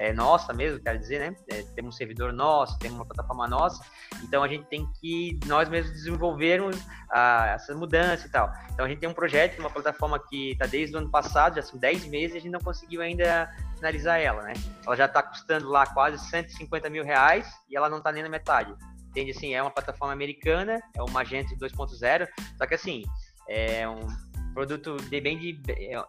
é, 0.00 0.14
nossa 0.14 0.54
mesmo, 0.54 0.80
quero 0.80 0.98
dizer, 0.98 1.20
né? 1.20 1.36
É, 1.50 1.62
temos 1.74 1.94
um 1.94 1.96
servidor 1.96 2.32
nosso, 2.32 2.78
temos 2.78 2.96
uma 2.96 3.04
plataforma 3.04 3.46
nossa, 3.46 3.84
então 4.22 4.42
a 4.42 4.48
gente 4.48 4.64
tem 4.64 4.90
que 4.98 5.38
nós 5.44 5.68
mesmos 5.68 5.92
desenvolvermos 5.92 6.74
a, 7.10 7.48
essa 7.48 7.74
mudança 7.74 8.26
e 8.26 8.30
tal. 8.30 8.50
Então 8.72 8.86
a 8.86 8.88
gente 8.88 8.98
tem 8.98 9.08
um 9.10 9.12
projeto, 9.12 9.58
uma 9.58 9.68
plataforma 9.68 10.18
que 10.18 10.52
está 10.52 10.64
desde 10.64 10.96
o 10.96 10.98
ano 10.98 11.10
passado, 11.10 11.56
já 11.56 11.62
são 11.62 11.78
10 11.78 12.06
meses 12.06 12.34
e 12.34 12.38
a 12.38 12.40
gente 12.40 12.50
não 12.50 12.60
conseguiu 12.60 13.02
ainda 13.02 13.54
finalizar 13.76 14.18
ela, 14.18 14.42
né? 14.42 14.54
Ela 14.86 14.96
já 14.96 15.04
está 15.04 15.22
custando 15.22 15.68
lá 15.68 15.84
quase 15.84 16.18
150 16.30 16.88
mil 16.88 17.04
reais 17.04 17.46
e 17.68 17.76
ela 17.76 17.90
não 17.90 17.98
está 17.98 18.10
nem 18.10 18.22
na 18.22 18.30
metade. 18.30 18.74
Entende 19.10 19.32
assim? 19.32 19.54
É 19.54 19.60
uma 19.60 19.70
plataforma 19.70 20.14
americana, 20.14 20.80
é 20.96 21.02
uma 21.02 21.12
Magento 21.12 21.54
2.0, 21.56 22.26
só 22.56 22.66
que 22.66 22.74
assim, 22.74 23.02
é 23.46 23.86
um 23.86 24.06
produto 24.54 24.96
de 24.96 25.20
bem 25.20 25.38
de, 25.38 25.60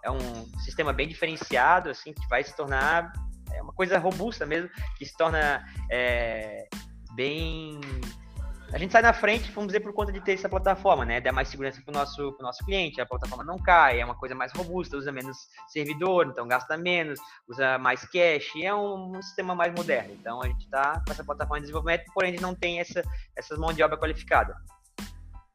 é 0.02 0.10
um 0.10 0.46
sistema 0.60 0.94
bem 0.94 1.10
diferenciado, 1.10 1.90
assim, 1.90 2.14
que 2.14 2.26
vai 2.30 2.42
se 2.42 2.56
tornar 2.56 3.12
é 3.54 3.62
uma 3.62 3.74
coisa 3.74 3.98
robusta 3.98 4.46
mesmo, 4.46 4.70
que 4.98 5.06
se 5.06 5.16
torna 5.16 5.66
é, 5.90 6.68
bem. 7.16 7.80
A 8.74 8.78
gente 8.78 8.92
sai 8.92 9.02
na 9.02 9.12
frente, 9.12 9.52
vamos 9.52 9.68
dizer, 9.68 9.82
por 9.82 9.94
conta 9.94 10.14
de 10.14 10.22
ter 10.22 10.34
essa 10.34 10.48
plataforma, 10.48 11.04
né? 11.04 11.20
Dá 11.20 11.34
mais 11.34 11.50
segurança 11.50 11.82
para 11.82 11.92
o 11.92 11.94
nosso, 11.94 12.38
nosso 12.40 12.64
cliente, 12.66 13.02
a 13.02 13.06
plataforma 13.06 13.44
não 13.44 13.58
cai, 13.58 14.00
é 14.00 14.06
uma 14.06 14.16
coisa 14.16 14.34
mais 14.34 14.54
robusta, 14.54 14.96
usa 14.96 15.12
menos 15.12 15.38
servidor, 15.68 16.28
então 16.28 16.48
gasta 16.48 16.78
menos, 16.78 17.20
usa 17.50 17.78
mais 17.78 18.06
cache, 18.06 18.66
é 18.66 18.74
um, 18.74 19.18
um 19.18 19.22
sistema 19.22 19.54
mais 19.54 19.74
moderno. 19.74 20.14
Então 20.14 20.42
a 20.42 20.48
gente 20.48 20.64
está 20.64 21.02
com 21.06 21.12
essa 21.12 21.24
plataforma 21.24 21.58
de 21.58 21.64
desenvolvimento, 21.64 22.06
porém 22.14 22.30
a 22.30 22.32
gente 22.32 22.42
não 22.42 22.56
tem 22.56 22.80
essa, 22.80 23.04
essas 23.36 23.58
mãos 23.58 23.76
de 23.76 23.84
obra 23.84 23.98
qualificada. 23.98 24.56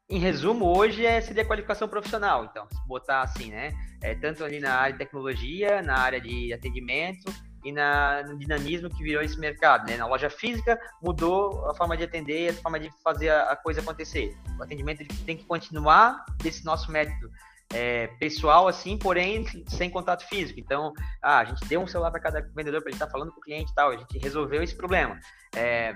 Em 0.09 0.19
resumo, 0.19 0.65
hoje 0.77 1.05
é, 1.05 1.19
seria 1.19 1.43
qualificação 1.43 1.85
profissional, 1.85 2.45
então, 2.45 2.65
botar 2.87 3.23
assim, 3.23 3.51
né? 3.51 3.73
É, 4.01 4.15
tanto 4.15 4.41
ali 4.41 4.57
na 4.57 4.73
área 4.73 4.93
de 4.93 4.99
tecnologia, 4.99 5.81
na 5.81 5.97
área 5.97 6.21
de 6.21 6.53
atendimento, 6.53 7.29
e 7.63 7.71
na, 7.71 8.23
no 8.23 8.37
dinamismo 8.37 8.89
que 8.89 9.03
virou 9.03 9.21
esse 9.21 9.39
mercado. 9.39 9.87
Né? 9.87 9.97
Na 9.97 10.05
loja 10.05 10.29
física 10.29 10.79
mudou 11.01 11.69
a 11.69 11.75
forma 11.75 11.97
de 11.97 12.03
atender, 12.03 12.49
a 12.49 12.53
forma 12.53 12.79
de 12.79 12.91
fazer 13.03 13.29
a, 13.29 13.51
a 13.51 13.55
coisa 13.55 13.81
acontecer. 13.81 14.35
O 14.57 14.63
atendimento 14.63 15.05
tem 15.25 15.37
que 15.37 15.45
continuar 15.45 16.25
desse 16.41 16.63
nosso 16.65 16.91
método 16.91 17.29
é, 17.73 18.07
pessoal, 18.19 18.67
assim, 18.67 18.97
porém 18.97 19.45
sem 19.67 19.89
contato 19.89 20.27
físico. 20.27 20.59
Então, 20.59 20.93
ah, 21.21 21.39
a 21.39 21.45
gente 21.45 21.65
deu 21.67 21.81
um 21.81 21.87
celular 21.87 22.11
para 22.11 22.21
cada 22.21 22.41
vendedor 22.41 22.81
para 22.81 22.89
ele 22.89 22.95
estar 22.95 23.07
tá 23.07 23.11
falando 23.11 23.31
com 23.31 23.39
o 23.39 23.43
cliente 23.43 23.71
e 23.71 23.75
tal, 23.75 23.91
a 23.91 23.97
gente 23.97 24.17
resolveu 24.17 24.63
esse 24.63 24.75
problema. 24.75 25.19
É, 25.55 25.95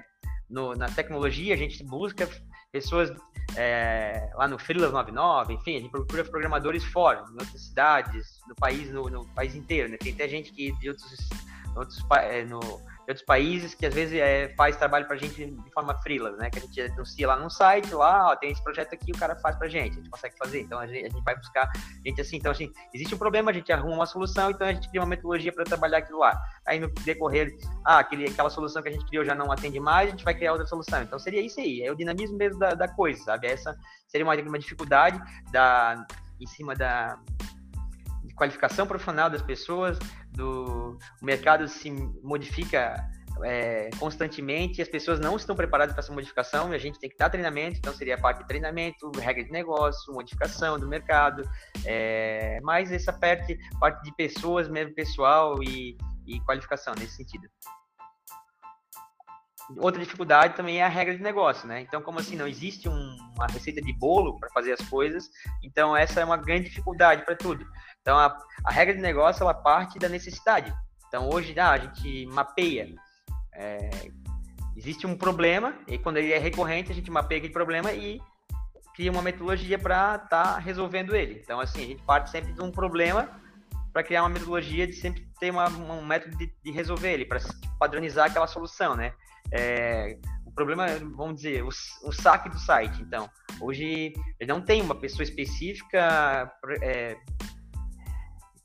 no, 0.49 0.75
na 0.75 0.87
tecnologia, 0.87 1.53
a 1.53 1.57
gente 1.57 1.83
busca 1.83 2.27
pessoas 2.71 3.11
é, 3.57 4.29
lá 4.35 4.47
no 4.47 4.57
Freelas 4.57 4.91
99, 4.91 5.53
enfim, 5.53 5.77
a 5.77 5.79
gente 5.81 5.91
procura 5.91 6.23
programadores 6.23 6.83
fora, 6.85 7.19
em 7.19 7.33
outras 7.33 7.61
cidades, 7.61 8.39
no 8.47 8.55
país, 8.55 8.89
no, 8.91 9.09
no 9.09 9.25
país 9.27 9.55
inteiro, 9.55 9.89
né? 9.89 9.97
Tem 9.97 10.13
até 10.13 10.27
gente 10.27 10.51
que 10.53 10.71
de 10.73 10.89
outros 10.89 11.29
outros, 11.75 12.03
é, 12.23 12.43
no, 12.45 12.59
outros 13.11 13.25
países 13.25 13.73
que 13.73 13.85
às 13.85 13.93
vezes 13.93 14.19
é, 14.19 14.53
faz 14.55 14.75
trabalho 14.75 15.05
para 15.05 15.15
a 15.15 15.19
gente 15.19 15.45
de 15.45 15.71
forma 15.71 15.93
freelance, 16.01 16.37
né? 16.37 16.49
Que 16.49 16.59
a 16.59 16.61
gente 16.61 16.81
anuncia 16.81 17.27
lá 17.27 17.37
no 17.37 17.49
site, 17.49 17.93
lá, 17.93 18.31
ó, 18.31 18.35
tem 18.35 18.51
esse 18.51 18.63
projeto 18.63 18.93
aqui, 18.93 19.11
o 19.11 19.17
cara 19.17 19.35
faz 19.37 19.55
para 19.55 19.67
a 19.67 19.69
gente, 19.69 19.93
a 19.93 19.95
gente 19.95 20.09
consegue 20.09 20.35
fazer. 20.37 20.61
Então 20.61 20.79
a 20.79 20.87
gente, 20.87 21.05
a 21.05 21.09
gente, 21.09 21.23
vai 21.23 21.35
buscar 21.35 21.71
gente 22.05 22.21
assim. 22.21 22.37
Então, 22.37 22.51
assim, 22.51 22.71
existe 22.93 23.13
um 23.13 23.17
problema, 23.17 23.51
a 23.51 23.53
gente 23.53 23.71
arruma 23.71 23.95
uma 23.95 24.05
solução, 24.05 24.51
então 24.51 24.67
a 24.67 24.73
gente 24.73 24.89
cria 24.89 25.01
uma 25.01 25.07
metodologia 25.07 25.51
para 25.51 25.63
trabalhar 25.63 25.99
aquilo 25.99 26.19
lá. 26.19 26.39
Aí 26.65 26.79
no 26.79 26.89
decorrer, 26.89 27.55
ah, 27.85 27.99
aquele, 27.99 28.25
aquela 28.25 28.49
solução 28.49 28.81
que 28.81 28.89
a 28.89 28.91
gente 28.91 29.05
criou 29.05 29.23
já 29.23 29.35
não 29.35 29.51
atende 29.51 29.79
mais, 29.79 30.07
a 30.07 30.11
gente 30.11 30.25
vai 30.25 30.33
criar 30.33 30.51
outra 30.51 30.67
solução. 30.67 31.01
Então 31.01 31.19
seria 31.19 31.41
isso 31.41 31.59
aí, 31.59 31.81
é 31.83 31.91
o 31.91 31.95
dinamismo 31.95 32.37
mesmo 32.37 32.59
da, 32.59 32.73
da 32.73 32.87
coisa, 32.87 33.23
sabe? 33.23 33.47
Essa 33.47 33.77
seria 34.07 34.25
uma, 34.25 34.35
uma 34.35 34.59
dificuldade 34.59 35.21
da, 35.51 36.05
em 36.39 36.47
cima 36.47 36.75
da 36.75 37.17
qualificação 38.35 38.87
profissional 38.87 39.29
das 39.29 39.41
pessoas, 39.41 39.97
do 40.31 40.97
o 41.21 41.25
mercado 41.25 41.67
se 41.67 41.91
modifica 42.23 42.95
é, 43.43 43.89
constantemente 43.97 44.79
e 44.79 44.81
as 44.81 44.87
pessoas 44.87 45.19
não 45.19 45.35
estão 45.35 45.55
preparadas 45.55 45.93
para 45.93 46.03
essa 46.03 46.13
modificação 46.13 46.71
e 46.71 46.75
a 46.75 46.79
gente 46.79 46.99
tem 46.99 47.09
que 47.09 47.17
dar 47.17 47.29
treinamento, 47.29 47.77
então 47.77 47.93
seria 47.93 48.15
a 48.15 48.19
parte 48.19 48.39
de 48.39 48.47
treinamento, 48.47 49.11
regra 49.17 49.43
de 49.43 49.51
negócio, 49.51 50.13
modificação 50.13 50.79
do 50.79 50.87
mercado, 50.87 51.43
é, 51.85 52.59
mais 52.61 52.91
essa 52.91 53.13
parte, 53.13 53.57
parte 53.79 54.03
de 54.03 54.15
pessoas 54.15 54.67
mesmo, 54.67 54.93
pessoal 54.93 55.61
e, 55.63 55.97
e 56.25 56.39
qualificação 56.41 56.93
nesse 56.95 57.15
sentido. 57.15 57.47
Outra 59.77 60.01
dificuldade 60.01 60.55
também 60.55 60.79
é 60.79 60.83
a 60.83 60.89
regra 60.89 61.15
de 61.15 61.23
negócio, 61.23 61.65
né? 61.65 61.79
Então, 61.81 62.01
como 62.01 62.19
assim, 62.19 62.35
não 62.35 62.47
existe 62.47 62.89
um, 62.89 63.17
uma 63.35 63.47
receita 63.47 63.81
de 63.81 63.93
bolo 63.93 64.37
para 64.37 64.49
fazer 64.49 64.73
as 64.73 64.81
coisas, 64.89 65.29
então 65.63 65.95
essa 65.95 66.19
é 66.19 66.25
uma 66.25 66.35
grande 66.35 66.65
dificuldade 66.65 67.23
para 67.23 67.35
tudo. 67.35 67.65
Então, 68.01 68.17
a, 68.17 68.37
a, 68.65 68.71
regra 68.71 68.95
de 68.95 69.01
negócio, 69.01 69.43
ela 69.43 69.53
parte 69.53 69.99
da 69.99 70.09
necessidade. 70.09 70.73
Então, 71.07 71.29
hoje, 71.29 71.57
ah, 71.59 71.71
a 71.71 71.77
gente 71.77 72.25
mapeia. 72.27 72.93
É, 73.53 73.89
existe 74.75 75.05
um 75.05 75.15
problema, 75.15 75.75
e 75.87 75.97
quando 75.97 76.17
ele 76.17 76.31
é 76.31 76.37
recorrente, 76.37 76.91
a 76.91 76.95
gente 76.95 77.11
mapeia 77.11 77.37
aquele 77.37 77.53
problema 77.53 77.91
e 77.91 78.19
cria 78.95 79.11
uma 79.11 79.21
metodologia 79.21 79.77
para 79.77 80.15
estar 80.15 80.53
tá 80.53 80.57
resolvendo 80.57 81.15
ele. 81.15 81.39
Então, 81.43 81.59
assim, 81.59 81.83
a 81.83 81.87
gente 81.87 82.03
parte 82.03 82.29
sempre 82.29 82.53
de 82.53 82.61
um 82.61 82.71
problema 82.71 83.29
para 83.93 84.03
criar 84.03 84.23
uma 84.23 84.29
metodologia 84.29 84.87
de 84.87 84.93
sempre 84.93 85.27
ter 85.39 85.51
uma, 85.51 85.67
um 85.69 86.05
método 86.05 86.35
de, 86.37 86.51
de 86.63 86.71
resolver 86.71 87.11
ele, 87.11 87.25
para 87.25 87.39
padronizar 87.77 88.27
aquela 88.27 88.47
solução, 88.47 88.95
né? 88.95 89.13
É, 89.51 90.17
o 90.45 90.51
problema, 90.51 90.85
vamos 91.15 91.35
dizer, 91.35 91.63
o, 91.63 91.67
o, 91.67 92.11
saque 92.11 92.49
do 92.49 92.59
site. 92.59 93.01
Então, 93.01 93.29
hoje 93.59 94.13
ele 94.39 94.51
não 94.51 94.61
tem 94.61 94.81
uma 94.81 94.95
pessoa 94.95 95.23
específica 95.23 96.51
é, 96.81 97.17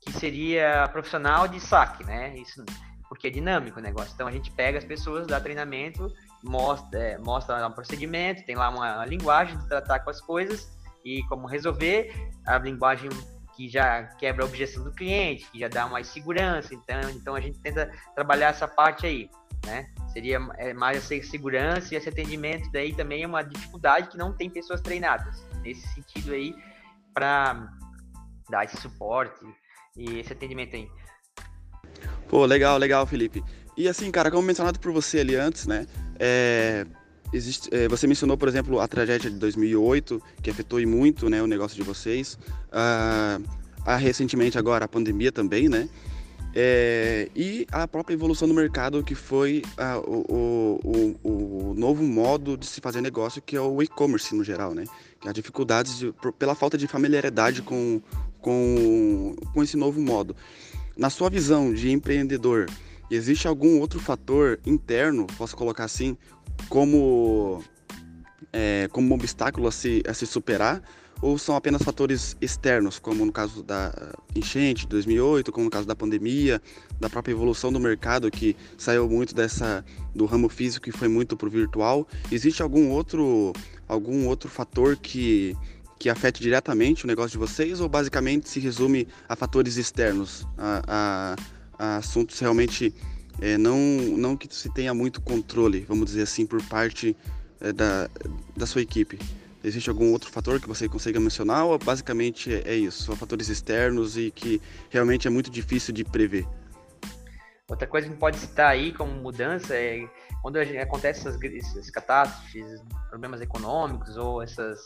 que 0.07 0.13
seria 0.13 0.87
profissional 0.87 1.49
de 1.49 1.59
saque, 1.59 2.03
né? 2.05 2.33
Isso 2.37 2.63
porque 3.09 3.27
é 3.27 3.29
dinâmico 3.29 3.79
o 3.79 3.81
negócio. 3.81 4.11
Então 4.13 4.27
a 4.27 4.31
gente 4.31 4.49
pega 4.51 4.77
as 4.77 4.85
pessoas, 4.85 5.27
dá 5.27 5.39
treinamento, 5.39 6.11
mostra, 6.43 6.99
é, 6.99 7.17
mostra 7.17 7.67
um 7.67 7.71
procedimento, 7.71 8.45
tem 8.45 8.55
lá 8.55 8.69
uma, 8.69 8.95
uma 8.95 9.05
linguagem 9.05 9.57
de 9.57 9.67
tratar 9.67 9.99
com 9.99 10.09
as 10.09 10.21
coisas 10.21 10.71
e 11.03 11.23
como 11.23 11.47
resolver, 11.47 12.13
a 12.45 12.57
linguagem 12.57 13.09
que 13.55 13.67
já 13.67 14.03
quebra 14.03 14.43
a 14.43 14.47
objeção 14.47 14.83
do 14.83 14.91
cliente, 14.91 15.49
que 15.51 15.59
já 15.59 15.67
dá 15.67 15.87
mais 15.87 16.07
segurança. 16.07 16.73
Então, 16.73 17.09
então 17.09 17.35
a 17.35 17.41
gente 17.41 17.59
tenta 17.59 17.91
trabalhar 18.13 18.49
essa 18.49 18.67
parte 18.67 19.05
aí, 19.05 19.29
né? 19.65 19.89
Seria 20.13 20.39
é, 20.57 20.73
mais 20.73 20.97
essa 20.97 21.29
segurança 21.29 21.93
e 21.93 21.97
esse 21.97 22.07
atendimento 22.07 22.69
daí 22.71 22.93
também 22.93 23.23
é 23.23 23.27
uma 23.27 23.41
dificuldade 23.41 24.09
que 24.09 24.17
não 24.17 24.33
tem 24.33 24.49
pessoas 24.49 24.79
treinadas 24.81 25.45
nesse 25.61 25.85
sentido 25.89 26.33
aí 26.33 26.55
para 27.13 27.69
dar 28.49 28.63
esse 28.63 28.77
suporte 28.77 29.45
e 29.97 30.19
esse 30.19 30.31
atendimento 30.31 30.75
aí. 30.75 30.87
Pô, 32.29 32.45
legal, 32.45 32.77
legal, 32.77 33.05
Felipe. 33.05 33.43
E 33.75 33.87
assim, 33.87 34.09
cara, 34.11 34.29
como 34.29 34.43
mencionado 34.43 34.79
por 34.79 34.91
você 34.91 35.19
ali 35.19 35.35
antes, 35.35 35.65
né? 35.65 35.87
É, 36.19 36.85
existe, 37.33 37.69
é, 37.71 37.87
você 37.87 38.07
mencionou, 38.07 38.37
por 38.37 38.47
exemplo, 38.47 38.79
a 38.79 38.87
tragédia 38.87 39.29
de 39.29 39.37
2008, 39.37 40.21
que 40.41 40.49
afetou 40.49 40.85
muito 40.85 41.29
né, 41.29 41.41
o 41.41 41.47
negócio 41.47 41.75
de 41.75 41.83
vocês. 41.83 42.37
Ah, 42.71 43.39
a, 43.85 43.95
recentemente 43.95 44.57
agora 44.57 44.85
a 44.85 44.87
pandemia 44.87 45.31
também, 45.31 45.69
né? 45.69 45.87
É, 46.55 47.29
e 47.35 47.67
a 47.71 47.87
própria 47.87 48.15
evolução 48.15 48.47
do 48.47 48.53
mercado, 48.53 49.03
que 49.03 49.13
foi 49.13 49.61
ah, 49.77 49.99
o, 49.99 50.79
o, 50.83 51.19
o, 51.23 51.73
novo 51.75 52.01
modo 52.03 52.57
de 52.57 52.65
se 52.65 52.81
fazer 52.81 52.99
negócio, 52.99 53.41
que 53.41 53.55
é 53.55 53.61
o 53.61 53.81
e-commerce 53.81 54.33
no 54.33 54.43
geral, 54.43 54.73
né? 54.73 54.85
Que 55.21 55.27
as 55.27 55.33
dificuldades 55.35 55.99
de, 55.99 56.13
pela 56.39 56.55
falta 56.55 56.75
de 56.75 56.87
familiaridade 56.87 57.61
com, 57.61 58.01
com, 58.47 59.35
com 59.53 59.61
esse 59.61 59.75
novo 59.75 59.99
modo. 59.99 60.33
Na 60.95 61.09
sua 61.09 61.29
visão 61.29 61.73
de 61.73 61.91
empreendedor, 61.91 62.67
existe 63.11 63.45
algum 63.45 63.77
outro 63.81 63.99
fator 63.99 64.57
interno, 64.65 65.27
posso 65.37 65.53
colocar 65.53 65.83
assim, 65.83 66.17
como, 66.69 67.61
é, 68.53 68.87
como 68.93 69.09
um 69.09 69.13
obstáculo 69.13 69.67
a 69.67 69.71
se, 69.71 70.01
a 70.07 70.13
se 70.13 70.25
superar? 70.25 70.81
Ou 71.21 71.37
são 71.37 71.55
apenas 71.57 71.81
fatores 71.81 72.37
externos, 72.39 72.99
como 72.99 73.25
no 73.25 73.33
caso 73.33 73.63
da 73.63 74.13
enchente 74.33 74.83
de 74.83 74.87
2008, 74.87 75.51
como 75.51 75.65
no 75.65 75.71
caso 75.71 75.87
da 75.87 75.95
pandemia, 75.95 76.61
da 77.01 77.09
própria 77.09 77.33
evolução 77.33 77.73
do 77.73 77.79
mercado 77.79 78.31
que 78.31 78.55
saiu 78.77 79.09
muito 79.09 79.35
dessa 79.35 79.83
do 80.15 80.25
ramo 80.25 80.47
físico 80.47 80.87
e 80.87 80.91
foi 80.91 81.07
muito 81.07 81.35
para 81.35 81.47
o 81.47 81.51
virtual? 81.51 82.07
Existe 82.31 82.61
algum 82.61 82.91
outro 82.91 83.51
algum 83.87 84.27
outro 84.27 84.47
fator 84.47 84.95
que 84.95 85.57
que 85.99 86.09
afete 86.09 86.41
diretamente 86.41 87.05
o 87.05 87.07
negócio 87.07 87.31
de 87.31 87.37
vocês 87.37 87.79
ou 87.79 87.89
basicamente 87.89 88.49
se 88.49 88.59
resume 88.59 89.07
a 89.27 89.35
fatores 89.35 89.77
externos, 89.77 90.47
a, 90.57 90.83
a, 90.87 91.35
a 91.77 91.97
assuntos 91.97 92.39
realmente 92.39 92.93
é, 93.41 93.57
não, 93.57 93.77
não 93.77 94.37
que 94.37 94.53
se 94.53 94.71
tenha 94.73 94.93
muito 94.93 95.21
controle, 95.21 95.85
vamos 95.87 96.07
dizer 96.07 96.23
assim, 96.23 96.45
por 96.45 96.61
parte 96.63 97.15
é, 97.61 97.71
da, 97.71 98.09
da 98.55 98.65
sua 98.65 98.81
equipe? 98.81 99.19
Existe 99.63 99.89
algum 99.89 100.11
outro 100.11 100.29
fator 100.29 100.61
que 100.61 100.67
você 100.67 100.87
consiga 100.87 101.19
mencionar 101.19 101.65
ou 101.65 101.77
basicamente 101.77 102.53
é, 102.53 102.61
é 102.65 102.75
isso? 102.75 103.03
São 103.03 103.15
fatores 103.15 103.49
externos 103.49 104.17
e 104.17 104.31
que 104.31 104.61
realmente 104.89 105.27
é 105.27 105.29
muito 105.29 105.49
difícil 105.49 105.93
de 105.93 106.03
prever? 106.03 106.47
Outra 107.67 107.85
coisa 107.85 108.07
que 108.07 108.15
pode 108.15 108.37
citar 108.37 108.71
aí 108.71 108.93
como 108.93 109.11
mudança 109.11 109.75
é 109.75 110.07
quando 110.41 110.57
acontecem 110.57 111.27
essas, 111.27 111.41
essas 111.43 111.89
catástrofes, 111.89 112.81
problemas 113.09 113.41
econômicos 113.41 114.15
ou 114.15 114.41
essas 114.41 114.81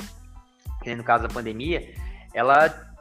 que 0.81 0.95
no 0.95 1.03
caso 1.03 1.27
da 1.27 1.33
pandemia, 1.33 1.93
ela 2.33 2.91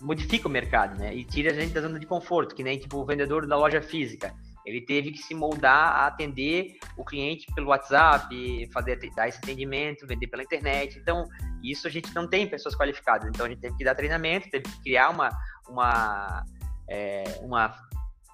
modifica 0.00 0.48
o 0.48 0.50
mercado, 0.50 0.98
né? 0.98 1.14
E 1.14 1.24
tira 1.24 1.50
a 1.50 1.54
gente 1.54 1.72
da 1.72 1.82
zona 1.82 1.98
de 1.98 2.06
conforto, 2.06 2.54
que 2.54 2.62
nem 2.62 2.78
tipo 2.78 2.98
o 2.98 3.04
vendedor 3.04 3.46
da 3.46 3.56
loja 3.56 3.82
física. 3.82 4.34
Ele 4.64 4.80
teve 4.80 5.10
que 5.10 5.18
se 5.18 5.34
moldar 5.34 5.92
a 5.92 6.06
atender 6.06 6.76
o 6.96 7.04
cliente 7.04 7.46
pelo 7.54 7.68
WhatsApp, 7.68 8.68
fazer 8.72 8.98
dar 9.16 9.28
esse 9.28 9.38
atendimento, 9.38 10.06
vender 10.06 10.26
pela 10.26 10.42
internet. 10.42 10.98
Então, 10.98 11.26
isso 11.62 11.86
a 11.86 11.90
gente 11.90 12.14
não 12.14 12.28
tem 12.28 12.46
pessoas 12.46 12.74
qualificadas. 12.76 13.28
Então, 13.28 13.46
a 13.46 13.48
gente 13.48 13.60
teve 13.60 13.76
que 13.76 13.84
dar 13.84 13.94
treinamento, 13.94 14.50
teve 14.50 14.64
que 14.64 14.82
criar 14.82 15.10
uma, 15.10 15.30
uma, 15.68 16.44
é, 16.88 17.24
uma 17.42 17.74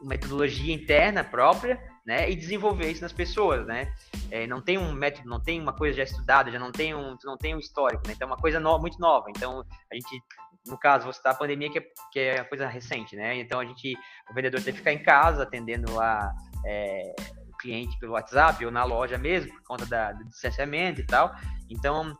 metodologia 0.03 0.75
interna 0.75 1.23
própria 1.23 1.81
né, 2.07 2.31
e 2.31 2.37
desenvolver 2.37 2.89
isso 2.89 3.03
nas 3.03 3.13
pessoas, 3.13 3.67
né? 3.67 3.93
É, 4.31 4.47
não 4.47 4.63
tem 4.63 4.79
um 4.79 4.93
método, 4.93 5.29
não 5.29 5.41
tem 5.41 5.61
uma 5.61 5.73
coisa 5.73 5.97
já 5.97 6.05
estudada, 6.05 6.53
já 6.53 6.59
não 6.59 6.71
tem 6.71 6.95
um, 6.95 7.17
não 7.25 7.37
tem 7.37 7.55
um 7.55 7.59
histórico, 7.59 8.07
né? 8.07 8.13
Então 8.15 8.29
é 8.29 8.31
uma 8.31 8.37
coisa 8.37 8.61
no, 8.61 8.79
muito 8.79 8.99
nova. 9.01 9.29
Então 9.29 9.65
a 9.91 9.95
gente, 9.95 10.23
no 10.67 10.79
caso, 10.79 11.05
você 11.07 11.19
está 11.19 11.31
a 11.31 11.35
pandemia 11.35 11.69
que 11.69 11.79
é, 11.79 11.87
que 12.13 12.19
é 12.21 12.45
coisa 12.45 12.69
recente, 12.69 13.17
né? 13.17 13.37
Então 13.39 13.59
a 13.59 13.65
gente, 13.65 13.97
o 14.31 14.35
vendedor 14.35 14.63
tem 14.63 14.73
que 14.73 14.79
ficar 14.79 14.93
em 14.93 15.03
casa 15.03 15.43
atendendo 15.43 16.01
a 16.01 16.33
é, 16.65 17.13
o 17.49 17.57
cliente 17.57 17.99
pelo 17.99 18.13
WhatsApp 18.13 18.65
ou 18.65 18.71
na 18.71 18.85
loja 18.85 19.19
mesmo 19.19 19.53
por 19.53 19.63
conta 19.65 19.85
da, 19.87 20.13
do 20.13 20.25
distanciamento 20.27 21.01
e 21.01 21.07
tal. 21.07 21.35
Então 21.69 22.17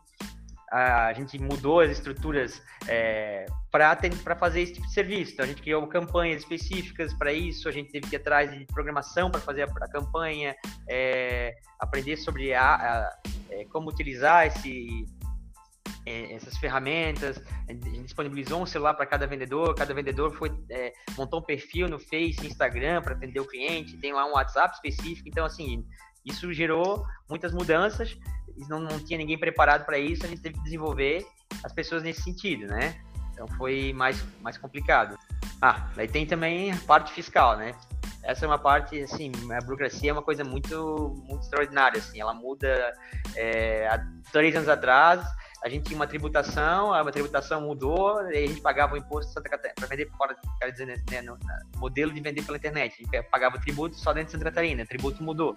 a 0.71 1.13
gente 1.13 1.39
mudou 1.39 1.79
as 1.79 1.91
estruturas 1.91 2.61
é, 2.87 3.45
para 3.71 4.35
fazer 4.35 4.61
esse 4.61 4.73
tipo 4.73 4.87
de 4.87 4.93
serviço. 4.93 5.33
Então, 5.33 5.45
a 5.45 5.47
gente 5.47 5.61
criou 5.61 5.85
campanhas 5.87 6.41
específicas 6.41 7.13
para 7.13 7.31
isso, 7.31 7.69
a 7.69 7.71
gente 7.71 7.91
teve 7.91 8.07
que 8.07 8.15
ir 8.15 8.19
atrás 8.19 8.51
de 8.51 8.65
programação 8.65 9.31
para 9.31 9.39
fazer 9.39 9.63
a, 9.63 9.65
a 9.65 9.89
campanha, 9.89 10.55
é, 10.89 11.55
aprender 11.79 12.17
sobre 12.17 12.53
a, 12.53 12.75
a, 12.75 13.17
é, 13.49 13.65
como 13.65 13.89
utilizar 13.89 14.47
esse, 14.47 15.05
é, 16.05 16.33
essas 16.33 16.57
ferramentas, 16.57 17.41
disponibilizou 18.03 18.61
um 18.61 18.65
celular 18.65 18.93
para 18.93 19.05
cada 19.05 19.27
vendedor, 19.27 19.75
cada 19.75 19.93
vendedor 19.93 20.33
foi 20.33 20.51
é, 20.69 20.93
montou 21.17 21.39
um 21.39 21.43
perfil 21.43 21.87
no 21.87 21.99
Face, 21.99 22.45
Instagram 22.45 23.01
para 23.01 23.13
atender 23.13 23.39
o 23.39 23.45
cliente, 23.45 23.97
tem 23.97 24.13
lá 24.13 24.25
um 24.25 24.33
WhatsApp 24.33 24.75
específico, 24.75 25.27
então 25.27 25.45
assim, 25.45 25.85
isso 26.27 26.53
gerou 26.53 27.05
muitas 27.29 27.53
mudanças 27.53 28.17
não, 28.67 28.79
não 28.79 28.99
tinha 28.99 29.17
ninguém 29.17 29.37
preparado 29.37 29.85
para 29.85 29.99
isso, 29.99 30.25
a 30.25 30.29
gente 30.29 30.41
teve 30.41 30.55
que 30.55 30.63
desenvolver 30.63 31.25
as 31.63 31.71
pessoas 31.71 32.01
nesse 32.01 32.23
sentido, 32.23 32.65
né? 32.67 32.99
Então 33.33 33.47
foi 33.49 33.93
mais, 33.93 34.23
mais 34.41 34.57
complicado. 34.57 35.17
Ah, 35.61 35.89
daí 35.95 36.07
tem 36.07 36.25
também 36.25 36.71
a 36.71 36.77
parte 36.87 37.11
fiscal, 37.11 37.57
né? 37.57 37.75
Essa 38.23 38.45
é 38.45 38.47
uma 38.47 38.57
parte, 38.57 38.99
assim, 39.01 39.31
a 39.51 39.63
burocracia 39.63 40.09
é 40.09 40.13
uma 40.13 40.23
coisa 40.23 40.43
muito, 40.43 41.15
muito 41.27 41.43
extraordinária, 41.43 41.99
assim, 41.99 42.19
ela 42.19 42.33
muda 42.33 42.93
é, 43.35 43.87
há 43.87 44.05
três 44.31 44.55
anos 44.55 44.67
atrás, 44.67 45.25
a 45.63 45.69
gente 45.69 45.85
tinha 45.85 45.95
uma 45.97 46.07
tributação, 46.07 46.93
a 46.93 47.09
tributação 47.09 47.61
mudou, 47.61 48.21
e 48.29 48.37
a 48.37 48.47
gente 48.47 48.59
pagava 48.59 48.95
o 48.95 48.97
imposto 48.97 49.29
de 49.29 49.33
Santa 49.33 49.49
Catarina 49.49 49.75
para 49.75 49.87
vender 49.87 50.09
fora, 50.17 50.35
quer 50.59 50.71
dizer, 50.71 51.03
né, 51.09 51.21
no, 51.21 51.37
modelo 51.77 52.11
de 52.11 52.19
vender 52.19 52.43
pela 52.43 52.57
internet. 52.57 52.95
A 52.99 53.17
gente 53.17 53.29
pagava 53.29 53.55
o 53.55 53.61
tributo 53.61 53.95
só 53.95 54.11
dentro 54.11 54.27
de 54.27 54.31
Santa 54.33 54.45
Catarina, 54.45 54.83
o 54.83 54.87
tributo 54.87 55.23
mudou 55.23 55.55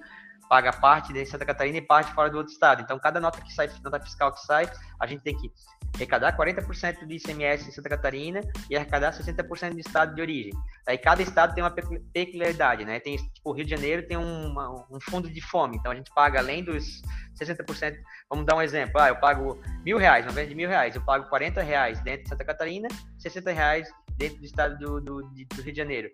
paga 0.48 0.72
parte 0.72 1.12
de 1.12 1.24
Santa 1.26 1.44
Catarina 1.44 1.78
e 1.78 1.82
parte 1.82 2.12
fora 2.12 2.30
do 2.30 2.38
outro 2.38 2.52
estado. 2.52 2.82
Então, 2.82 2.98
cada 2.98 3.20
nota 3.20 3.40
que 3.40 3.52
sai, 3.52 3.70
nota 3.82 4.00
fiscal 4.00 4.32
que 4.32 4.40
sai, 4.40 4.70
a 4.98 5.06
gente 5.06 5.22
tem 5.22 5.36
que 5.36 5.50
arrecadar 5.94 6.36
40% 6.36 7.06
de 7.06 7.16
ICMS 7.16 7.68
em 7.68 7.72
Santa 7.72 7.88
Catarina 7.88 8.40
e 8.68 8.76
arrecadar 8.76 9.12
60% 9.12 9.72
do 9.72 9.80
estado 9.80 10.14
de 10.14 10.20
origem. 10.20 10.52
Aí 10.86 10.96
cada 10.96 11.22
estado 11.22 11.54
tem 11.54 11.62
uma 11.62 11.70
peculiaridade, 11.70 12.84
né? 12.84 13.00
Tem, 13.00 13.16
tipo, 13.16 13.50
o 13.50 13.52
Rio 13.52 13.64
de 13.64 13.70
Janeiro 13.70 14.06
tem 14.06 14.16
uma, 14.16 14.86
um 14.90 15.00
fundo 15.00 15.30
de 15.30 15.40
fome, 15.40 15.76
então 15.76 15.92
a 15.92 15.94
gente 15.94 16.10
paga 16.14 16.38
além 16.38 16.64
dos 16.64 17.02
60%, 17.40 17.94
vamos 18.28 18.46
dar 18.46 18.56
um 18.56 18.62
exemplo, 18.62 19.00
ah, 19.00 19.08
eu 19.08 19.16
pago 19.16 19.60
mil 19.84 19.98
reais, 19.98 20.26
não 20.26 20.32
vende 20.32 20.54
mil 20.54 20.68
reais, 20.68 20.94
eu 20.94 21.02
pago 21.02 21.28
40 21.28 21.62
reais 21.62 22.00
dentro 22.02 22.24
de 22.24 22.28
Santa 22.28 22.44
Catarina, 22.44 22.88
60 23.18 23.52
reais 23.52 23.88
dentro 24.16 24.38
do 24.38 24.44
estado 24.44 24.78
do, 24.78 25.00
do, 25.00 25.22
do 25.22 25.62
Rio 25.62 25.72
de 25.72 25.76
Janeiro. 25.76 26.10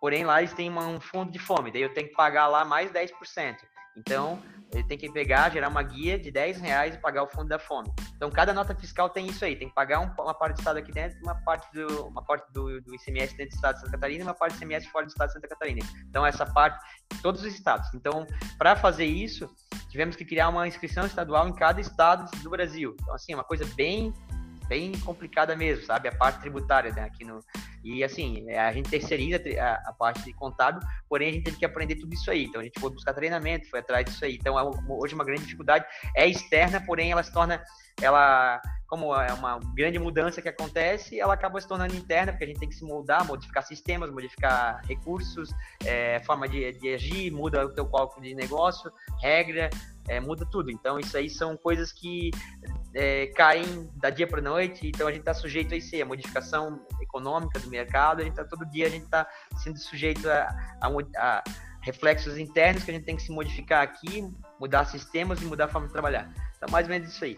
Porém, 0.00 0.24
lá 0.24 0.40
eles 0.40 0.52
têm 0.52 0.68
uma, 0.68 0.86
um 0.86 1.00
fundo 1.00 1.30
de 1.30 1.38
fome, 1.38 1.70
daí 1.70 1.82
eu 1.82 1.92
tenho 1.92 2.08
que 2.08 2.14
pagar 2.14 2.46
lá 2.46 2.64
mais 2.64 2.90
10%. 2.90 3.56
Então, 3.96 4.42
ele 4.72 4.82
tem 4.82 4.98
que 4.98 5.10
pegar, 5.12 5.50
gerar 5.50 5.68
uma 5.68 5.82
guia 5.82 6.18
de 6.18 6.30
10 6.30 6.60
reais 6.60 6.94
e 6.96 6.98
pagar 6.98 7.22
o 7.22 7.28
fundo 7.28 7.48
da 7.48 7.58
fome. 7.58 7.88
Então, 8.16 8.28
cada 8.28 8.52
nota 8.52 8.74
fiscal 8.74 9.08
tem 9.08 9.26
isso 9.26 9.44
aí. 9.44 9.54
Tem 9.54 9.68
que 9.68 9.74
pagar 9.74 10.00
um, 10.00 10.10
uma 10.20 10.34
parte 10.34 10.56
do 10.56 10.58
Estado 10.58 10.78
aqui 10.78 10.90
dentro, 10.90 11.16
uma 11.22 11.34
parte, 11.42 11.72
do, 11.72 12.06
uma 12.08 12.22
parte 12.22 12.52
do, 12.52 12.80
do 12.80 12.94
ICMS 12.94 13.36
dentro 13.36 13.50
do 13.50 13.54
Estado 13.54 13.74
de 13.76 13.80
Santa 13.82 13.92
Catarina 13.92 14.20
e 14.20 14.26
uma 14.26 14.34
parte 14.34 14.54
do 14.54 14.64
ICMS 14.64 14.88
fora 14.88 15.06
do 15.06 15.10
Estado 15.10 15.28
de 15.28 15.34
Santa 15.34 15.48
Catarina. 15.48 15.86
Então, 16.08 16.26
essa 16.26 16.44
parte, 16.44 16.84
todos 17.22 17.42
os 17.42 17.54
estados. 17.54 17.88
Então, 17.94 18.26
para 18.58 18.74
fazer 18.74 19.06
isso, 19.06 19.48
tivemos 19.88 20.16
que 20.16 20.24
criar 20.24 20.48
uma 20.48 20.66
inscrição 20.66 21.06
estadual 21.06 21.48
em 21.48 21.54
cada 21.54 21.80
estado 21.80 22.28
do 22.42 22.50
Brasil. 22.50 22.96
Então, 23.00 23.14
assim, 23.14 23.32
é 23.32 23.36
uma 23.36 23.44
coisa 23.44 23.64
bem 23.76 24.12
bem 24.66 24.92
complicada 25.00 25.54
mesmo, 25.56 25.84
sabe? 25.84 26.08
A 26.08 26.14
parte 26.14 26.40
tributária 26.40 26.92
né, 26.92 27.02
aqui 27.02 27.24
no. 27.24 27.40
E 27.82 28.02
assim, 28.02 28.48
é, 28.48 28.58
a 28.58 28.72
gente 28.72 28.88
terceiriza 28.88 29.38
a, 29.86 29.92
parte 29.92 30.22
de 30.22 30.32
contábil, 30.32 30.80
porém 31.06 31.28
a 31.28 31.32
gente 31.32 31.44
teve 31.44 31.58
que 31.58 31.66
aprender 31.66 31.96
tudo 31.96 32.14
isso 32.14 32.30
aí. 32.30 32.44
Então 32.44 32.60
a 32.60 32.64
gente 32.64 32.80
foi 32.80 32.90
buscar 32.90 33.12
treinamento, 33.12 33.68
foi 33.68 33.80
atrás 33.80 34.04
disso 34.06 34.24
aí. 34.24 34.36
Então 34.36 34.54
hoje 34.88 35.14
uma 35.14 35.24
grande 35.24 35.42
dificuldade 35.42 35.84
é 36.16 36.26
externa, 36.26 36.80
porém 36.80 37.12
ela 37.12 37.22
se 37.22 37.32
torna. 37.32 37.62
Ela, 38.00 38.60
como 38.88 39.14
é 39.14 39.32
uma 39.34 39.60
grande 39.74 40.00
mudança 40.00 40.42
que 40.42 40.48
acontece, 40.48 41.20
ela 41.20 41.34
acaba 41.34 41.60
se 41.60 41.68
tornando 41.68 41.94
interna, 41.94 42.32
porque 42.32 42.44
a 42.44 42.48
gente 42.48 42.58
tem 42.58 42.68
que 42.68 42.74
se 42.74 42.84
moldar, 42.84 43.24
modificar 43.24 43.62
sistemas, 43.62 44.10
modificar 44.10 44.80
recursos, 44.84 45.50
é, 45.84 46.20
forma 46.24 46.48
de, 46.48 46.72
de 46.72 46.92
agir, 46.92 47.30
muda 47.30 47.64
o 47.64 47.72
teu 47.72 47.86
cálculo 47.86 48.26
de 48.26 48.34
negócio, 48.34 48.90
regra, 49.22 49.70
é, 50.08 50.20
muda 50.20 50.44
tudo. 50.50 50.70
Então, 50.70 50.98
isso 50.98 51.16
aí 51.16 51.30
são 51.30 51.56
coisas 51.56 51.92
que 51.92 52.30
é, 52.94 53.26
caem 53.34 53.90
da 53.96 54.08
dia 54.08 54.26
para 54.26 54.40
noite, 54.40 54.86
então 54.86 55.08
a 55.08 55.10
gente 55.10 55.20
está 55.20 55.34
sujeito 55.34 55.74
a 55.74 55.76
isso, 55.76 56.00
a 56.00 56.04
modificação 56.04 56.80
econômica 57.00 57.58
do 57.58 57.68
mercado, 57.68 58.20
a 58.20 58.24
gente 58.24 58.34
tá, 58.34 58.44
todo 58.44 58.64
dia 58.66 58.86
a 58.86 58.90
gente 58.90 59.04
está 59.04 59.26
sendo 59.62 59.78
sujeito 59.78 60.28
a, 60.30 60.48
a, 60.80 60.88
a, 61.16 61.44
reflexos 61.82 62.38
internos 62.38 62.84
que 62.84 62.90
a 62.90 62.94
gente 62.94 63.04
tem 63.04 63.16
que 63.16 63.22
se 63.22 63.32
modificar 63.32 63.82
aqui, 63.82 64.24
mudar 64.60 64.84
sistemas 64.86 65.42
e 65.42 65.44
mudar 65.44 65.64
a 65.64 65.68
forma 65.68 65.88
de 65.88 65.92
trabalhar. 65.92 66.32
Então, 66.56 66.68
mais 66.70 66.86
ou 66.86 66.90
menos 66.90 67.08
isso 67.08 67.24
aí. 67.24 67.36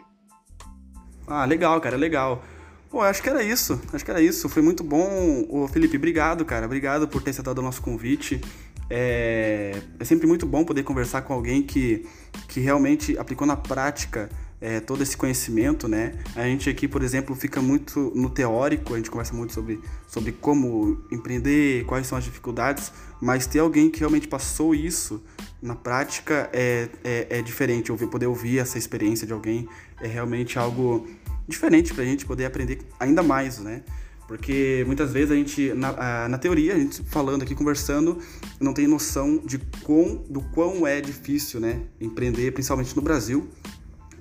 Ah, 1.26 1.44
legal, 1.44 1.80
cara, 1.80 1.96
legal. 1.96 2.44
Pô, 2.88 3.00
acho 3.00 3.20
que 3.20 3.28
era 3.28 3.42
isso, 3.42 3.80
acho 3.92 4.04
que 4.04 4.10
era 4.10 4.20
isso. 4.20 4.48
Foi 4.48 4.62
muito 4.62 4.84
bom. 4.84 5.44
Ô, 5.48 5.66
Felipe, 5.66 5.96
obrigado, 5.96 6.44
cara. 6.44 6.66
Obrigado 6.66 7.08
por 7.08 7.20
ter 7.20 7.30
aceitado 7.30 7.58
o 7.58 7.62
nosso 7.62 7.82
convite. 7.82 8.40
É, 8.88 9.82
é 9.98 10.04
sempre 10.04 10.28
muito 10.28 10.46
bom 10.46 10.64
poder 10.64 10.84
conversar 10.84 11.22
com 11.22 11.32
alguém 11.32 11.62
que, 11.62 12.08
que 12.46 12.60
realmente 12.60 13.18
aplicou 13.18 13.44
na 13.44 13.56
prática 13.56 14.30
é, 14.60 14.80
todo 14.80 15.02
esse 15.02 15.16
conhecimento, 15.16 15.86
né? 15.86 16.14
A 16.34 16.44
gente 16.44 16.68
aqui, 16.70 16.88
por 16.88 17.02
exemplo, 17.02 17.34
fica 17.34 17.60
muito 17.60 18.12
no 18.14 18.30
teórico, 18.30 18.94
a 18.94 18.96
gente 18.96 19.10
conversa 19.10 19.34
muito 19.34 19.52
sobre, 19.52 19.80
sobre 20.08 20.32
como 20.32 21.04
empreender, 21.12 21.84
quais 21.84 22.06
são 22.06 22.16
as 22.16 22.24
dificuldades, 22.24 22.92
mas 23.20 23.46
ter 23.46 23.58
alguém 23.58 23.90
que 23.90 24.00
realmente 24.00 24.26
passou 24.28 24.74
isso 24.74 25.22
na 25.60 25.74
prática 25.74 26.48
é, 26.52 26.88
é, 27.04 27.38
é 27.38 27.42
diferente. 27.42 27.92
Ouvir, 27.92 28.06
poder 28.08 28.26
ouvir 28.26 28.58
essa 28.58 28.78
experiência 28.78 29.26
de 29.26 29.32
alguém 29.32 29.68
é 30.00 30.06
realmente 30.06 30.58
algo 30.58 31.06
diferente 31.46 31.94
para 31.94 32.02
a 32.02 32.06
gente 32.06 32.24
poder 32.24 32.44
aprender 32.46 32.80
ainda 32.98 33.22
mais, 33.22 33.58
né? 33.58 33.82
Porque 34.26 34.82
muitas 34.86 35.12
vezes 35.12 35.30
a 35.30 35.36
gente, 35.36 35.72
na, 35.72 36.28
na 36.28 36.36
teoria, 36.36 36.74
a 36.74 36.78
gente 36.78 37.00
falando 37.04 37.42
aqui, 37.42 37.54
conversando, 37.54 38.18
não 38.58 38.72
tem 38.72 38.86
noção 38.86 39.38
de 39.38 39.58
quão, 39.84 40.24
do 40.28 40.40
quão 40.40 40.84
é 40.84 41.00
difícil, 41.00 41.60
né? 41.60 41.82
Empreender, 42.00 42.50
principalmente 42.50 42.96
no 42.96 43.02
Brasil, 43.02 43.48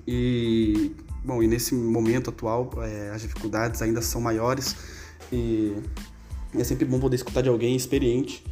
e, 0.06 0.92
bom, 1.24 1.42
e 1.42 1.48
nesse 1.48 1.74
momento 1.74 2.30
atual, 2.30 2.70
é, 2.78 3.10
as 3.10 3.22
dificuldades 3.22 3.82
ainda 3.82 4.00
são 4.00 4.20
maiores 4.20 4.76
e 5.32 5.74
é 6.54 6.64
sempre 6.64 6.84
bom 6.84 7.00
poder 7.00 7.16
escutar 7.16 7.42
de 7.42 7.48
alguém 7.48 7.74
experiente. 7.74 8.44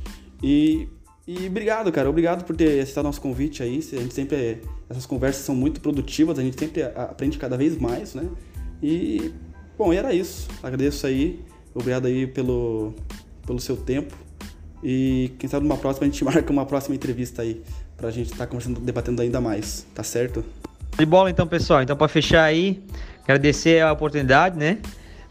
E, 0.43 0.89
e 1.27 1.47
obrigado, 1.47 1.91
cara, 1.93 2.11
obrigado 2.11 2.45
por 2.45 2.57
ter 2.57 2.81
aceitado 2.81 3.05
nosso 3.05 3.21
convite 3.21 3.63
aí. 3.63 3.79
A 3.79 3.97
gente 3.97 4.15
sempre, 4.15 4.61
essas 4.89 5.07
conversas 5.07 5.45
são 5.45 5.55
muito 5.55 5.81
produtivas, 5.81 6.39
a 6.39 6.43
gente 6.43 6.59
sempre 6.59 6.83
aprende 6.83 7.39
cada 7.39 7.57
vez 7.57 7.79
mais, 7.79 8.15
né? 8.15 8.29
E, 8.83 9.33
bom, 9.79 9.93
era 9.93 10.13
isso. 10.13 10.49
Agradeço 10.63 11.07
aí, 11.07 11.41
obrigado 11.73 12.07
aí 12.07 12.27
pelo, 12.27 12.95
pelo 13.47 13.61
seu 13.61 13.77
tempo. 13.77 14.15
E 14.83 15.33
quem 15.39 15.49
sabe 15.49 15.67
numa 15.67 15.79
próxima 15.79 16.07
a 16.07 16.11
gente 16.11 16.23
marca 16.25 16.53
uma 16.53 16.67
próxima 16.67 16.95
entrevista 16.95 17.43
aí 17.43 17.63
pra 17.97 18.11
gente 18.11 18.27
estar 18.27 18.39
tá 18.39 18.47
conversando, 18.47 18.81
debatendo 18.81 19.23
ainda 19.23 19.41
mais, 19.41 19.87
tá 19.95 20.03
certo? 20.03 20.45
De 20.97 21.05
bola 21.05 21.29
então, 21.29 21.45
pessoal. 21.45 21.83
Então, 21.83 21.97
para 21.97 22.07
fechar 22.07 22.45
aí, 22.45 22.81
agradecer 23.25 23.83
a 23.83 23.93
oportunidade, 23.93 24.57
né? 24.57 24.79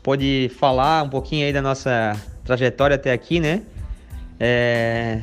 Pode 0.02 0.52
falar 0.60 1.04
um 1.04 1.10
pouquinho 1.10 1.46
aí 1.46 1.54
da 1.54 1.62
nossa 1.62 2.20
trajetória 2.44 2.98
até 2.98 3.14
aqui, 3.14 3.40
né? 3.40 3.62
É... 4.38 5.22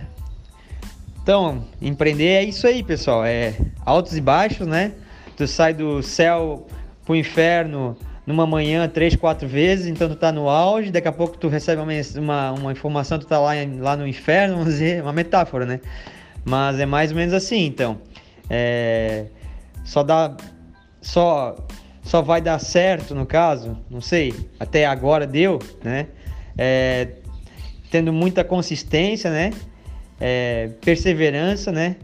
Então, 1.22 1.66
empreender 1.80 2.28
é 2.28 2.42
isso 2.42 2.66
aí, 2.66 2.82
pessoal. 2.82 3.22
É 3.22 3.54
altos 3.84 4.16
e 4.16 4.20
baixos, 4.20 4.66
né? 4.66 4.92
Tu 5.36 5.46
sai 5.46 5.74
do 5.74 6.02
céu 6.02 6.66
pro 7.04 7.14
inferno 7.14 7.94
numa 8.26 8.46
manhã 8.46 8.88
três, 8.88 9.14
quatro 9.14 9.46
vezes, 9.46 9.88
então 9.88 10.08
tu 10.08 10.16
tá 10.16 10.32
no 10.32 10.48
auge, 10.48 10.90
daqui 10.90 11.08
a 11.08 11.12
pouco 11.12 11.36
tu 11.36 11.48
recebe 11.48 11.82
uma, 11.82 11.92
uma, 12.16 12.52
uma 12.52 12.72
informação, 12.72 13.18
tu 13.18 13.26
tá 13.26 13.38
lá, 13.38 13.50
lá 13.78 13.94
no 13.94 14.06
inferno, 14.06 14.54
vamos 14.54 14.72
dizer, 14.72 15.02
uma 15.02 15.12
metáfora, 15.12 15.66
né? 15.66 15.80
Mas 16.46 16.80
é 16.80 16.86
mais 16.86 17.10
ou 17.10 17.16
menos 17.18 17.34
assim, 17.34 17.66
então. 17.66 17.98
É 18.48 19.26
só 19.84 20.02
dá 20.02 20.36
só 21.00 21.56
só 22.02 22.22
vai 22.22 22.40
dar 22.40 22.58
certo 22.58 23.14
no 23.14 23.26
caso, 23.26 23.76
não 23.88 24.00
sei, 24.00 24.34
até 24.58 24.86
agora 24.86 25.26
deu, 25.26 25.58
né? 25.84 26.08
É, 26.56 27.08
tendo 27.90 28.12
muita 28.12 28.42
consistência, 28.42 29.30
né? 29.30 29.50
É, 30.18 30.70
perseverança, 30.80 31.70
né? 31.70 31.96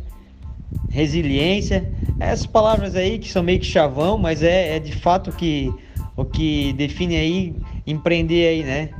Resiliência, 0.90 1.90
essas 2.20 2.46
palavras 2.46 2.94
aí 2.94 3.18
que 3.18 3.30
são 3.30 3.42
meio 3.42 3.60
que 3.60 3.66
chavão, 3.66 4.18
mas 4.18 4.42
é, 4.42 4.76
é 4.76 4.78
de 4.78 4.92
fato 4.92 5.32
que 5.32 5.72
o 6.16 6.24
que 6.24 6.72
define 6.74 7.16
aí 7.16 7.56
empreender 7.86 8.48
aí, 8.48 8.62
né? 8.62 8.90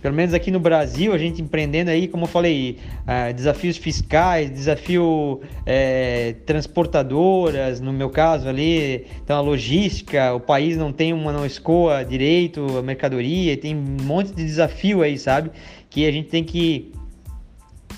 Pelo 0.00 0.14
menos 0.14 0.32
aqui 0.32 0.50
no 0.50 0.60
Brasil, 0.60 1.12
a 1.12 1.18
gente 1.18 1.42
empreendendo 1.42 1.90
aí, 1.90 2.06
como 2.06 2.24
eu 2.24 2.28
falei, 2.28 2.78
uh, 3.02 3.32
desafios 3.34 3.76
fiscais, 3.76 4.50
desafio 4.50 5.40
é, 5.66 6.36
transportadoras, 6.46 7.80
no 7.80 7.92
meu 7.92 8.08
caso 8.08 8.48
ali, 8.48 9.06
então 9.24 9.36
a 9.36 9.40
logística, 9.40 10.32
o 10.34 10.40
país 10.40 10.76
não 10.76 10.92
tem 10.92 11.12
uma, 11.12 11.32
não 11.32 11.44
escoa 11.44 12.04
direito 12.04 12.78
a 12.78 12.82
mercadoria, 12.82 13.56
tem 13.56 13.74
um 13.74 13.96
monte 14.04 14.28
de 14.28 14.44
desafio 14.44 15.02
aí, 15.02 15.18
sabe? 15.18 15.50
Que 15.90 16.06
a 16.06 16.12
gente 16.12 16.28
tem 16.28 16.44
que 16.44 16.92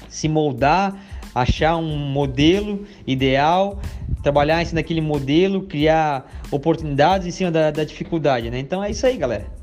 se 0.08 0.26
moldar, 0.26 0.98
achar 1.34 1.76
um 1.76 1.96
modelo 1.96 2.86
ideal, 3.06 3.78
trabalhar 4.22 4.62
em 4.62 4.64
cima 4.64 4.80
daquele 4.80 5.02
modelo, 5.02 5.62
criar 5.62 6.30
oportunidades 6.50 7.26
em 7.26 7.30
cima 7.30 7.50
da, 7.50 7.70
da 7.70 7.84
dificuldade, 7.84 8.50
né? 8.50 8.58
Então 8.58 8.82
é 8.82 8.90
isso 8.90 9.06
aí, 9.06 9.18
galera. 9.18 9.59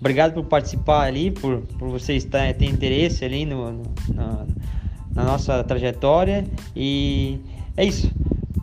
Obrigado 0.00 0.32
por 0.32 0.44
participar 0.44 1.02
ali, 1.02 1.30
por, 1.30 1.60
por 1.78 1.90
você 1.90 2.14
estar, 2.14 2.52
ter 2.54 2.64
interesse 2.64 3.22
ali 3.22 3.44
no, 3.44 3.70
no 3.70 3.82
na, 4.14 4.46
na, 5.14 5.24
nossa 5.24 5.62
trajetória. 5.62 6.46
E 6.74 7.38
é 7.76 7.84
isso. 7.84 8.10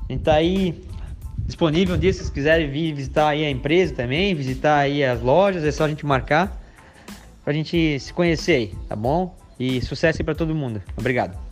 A 0.09 0.11
gente 0.11 0.23
tá 0.23 0.33
aí 0.33 0.83
disponível 1.45 1.95
um 1.95 1.99
dia 1.99 2.11
se 2.11 2.19
vocês 2.19 2.31
quiserem 2.31 2.69
vir 2.69 2.91
visitar 2.93 3.29
aí 3.29 3.45
a 3.45 3.51
empresa 3.51 3.93
também, 3.93 4.33
visitar 4.33 4.79
aí 4.79 5.03
as 5.03 5.21
lojas, 5.21 5.63
é 5.63 5.71
só 5.71 5.85
a 5.85 5.87
gente 5.87 6.05
marcar 6.05 6.59
pra 7.45 7.53
gente 7.53 7.99
se 7.99 8.11
conhecer 8.11 8.53
aí, 8.53 8.73
tá 8.89 8.95
bom? 8.95 9.37
E 9.59 9.79
sucesso 9.81 10.19
aí 10.21 10.25
pra 10.25 10.35
todo 10.35 10.53
mundo. 10.55 10.81
Obrigado. 10.97 11.46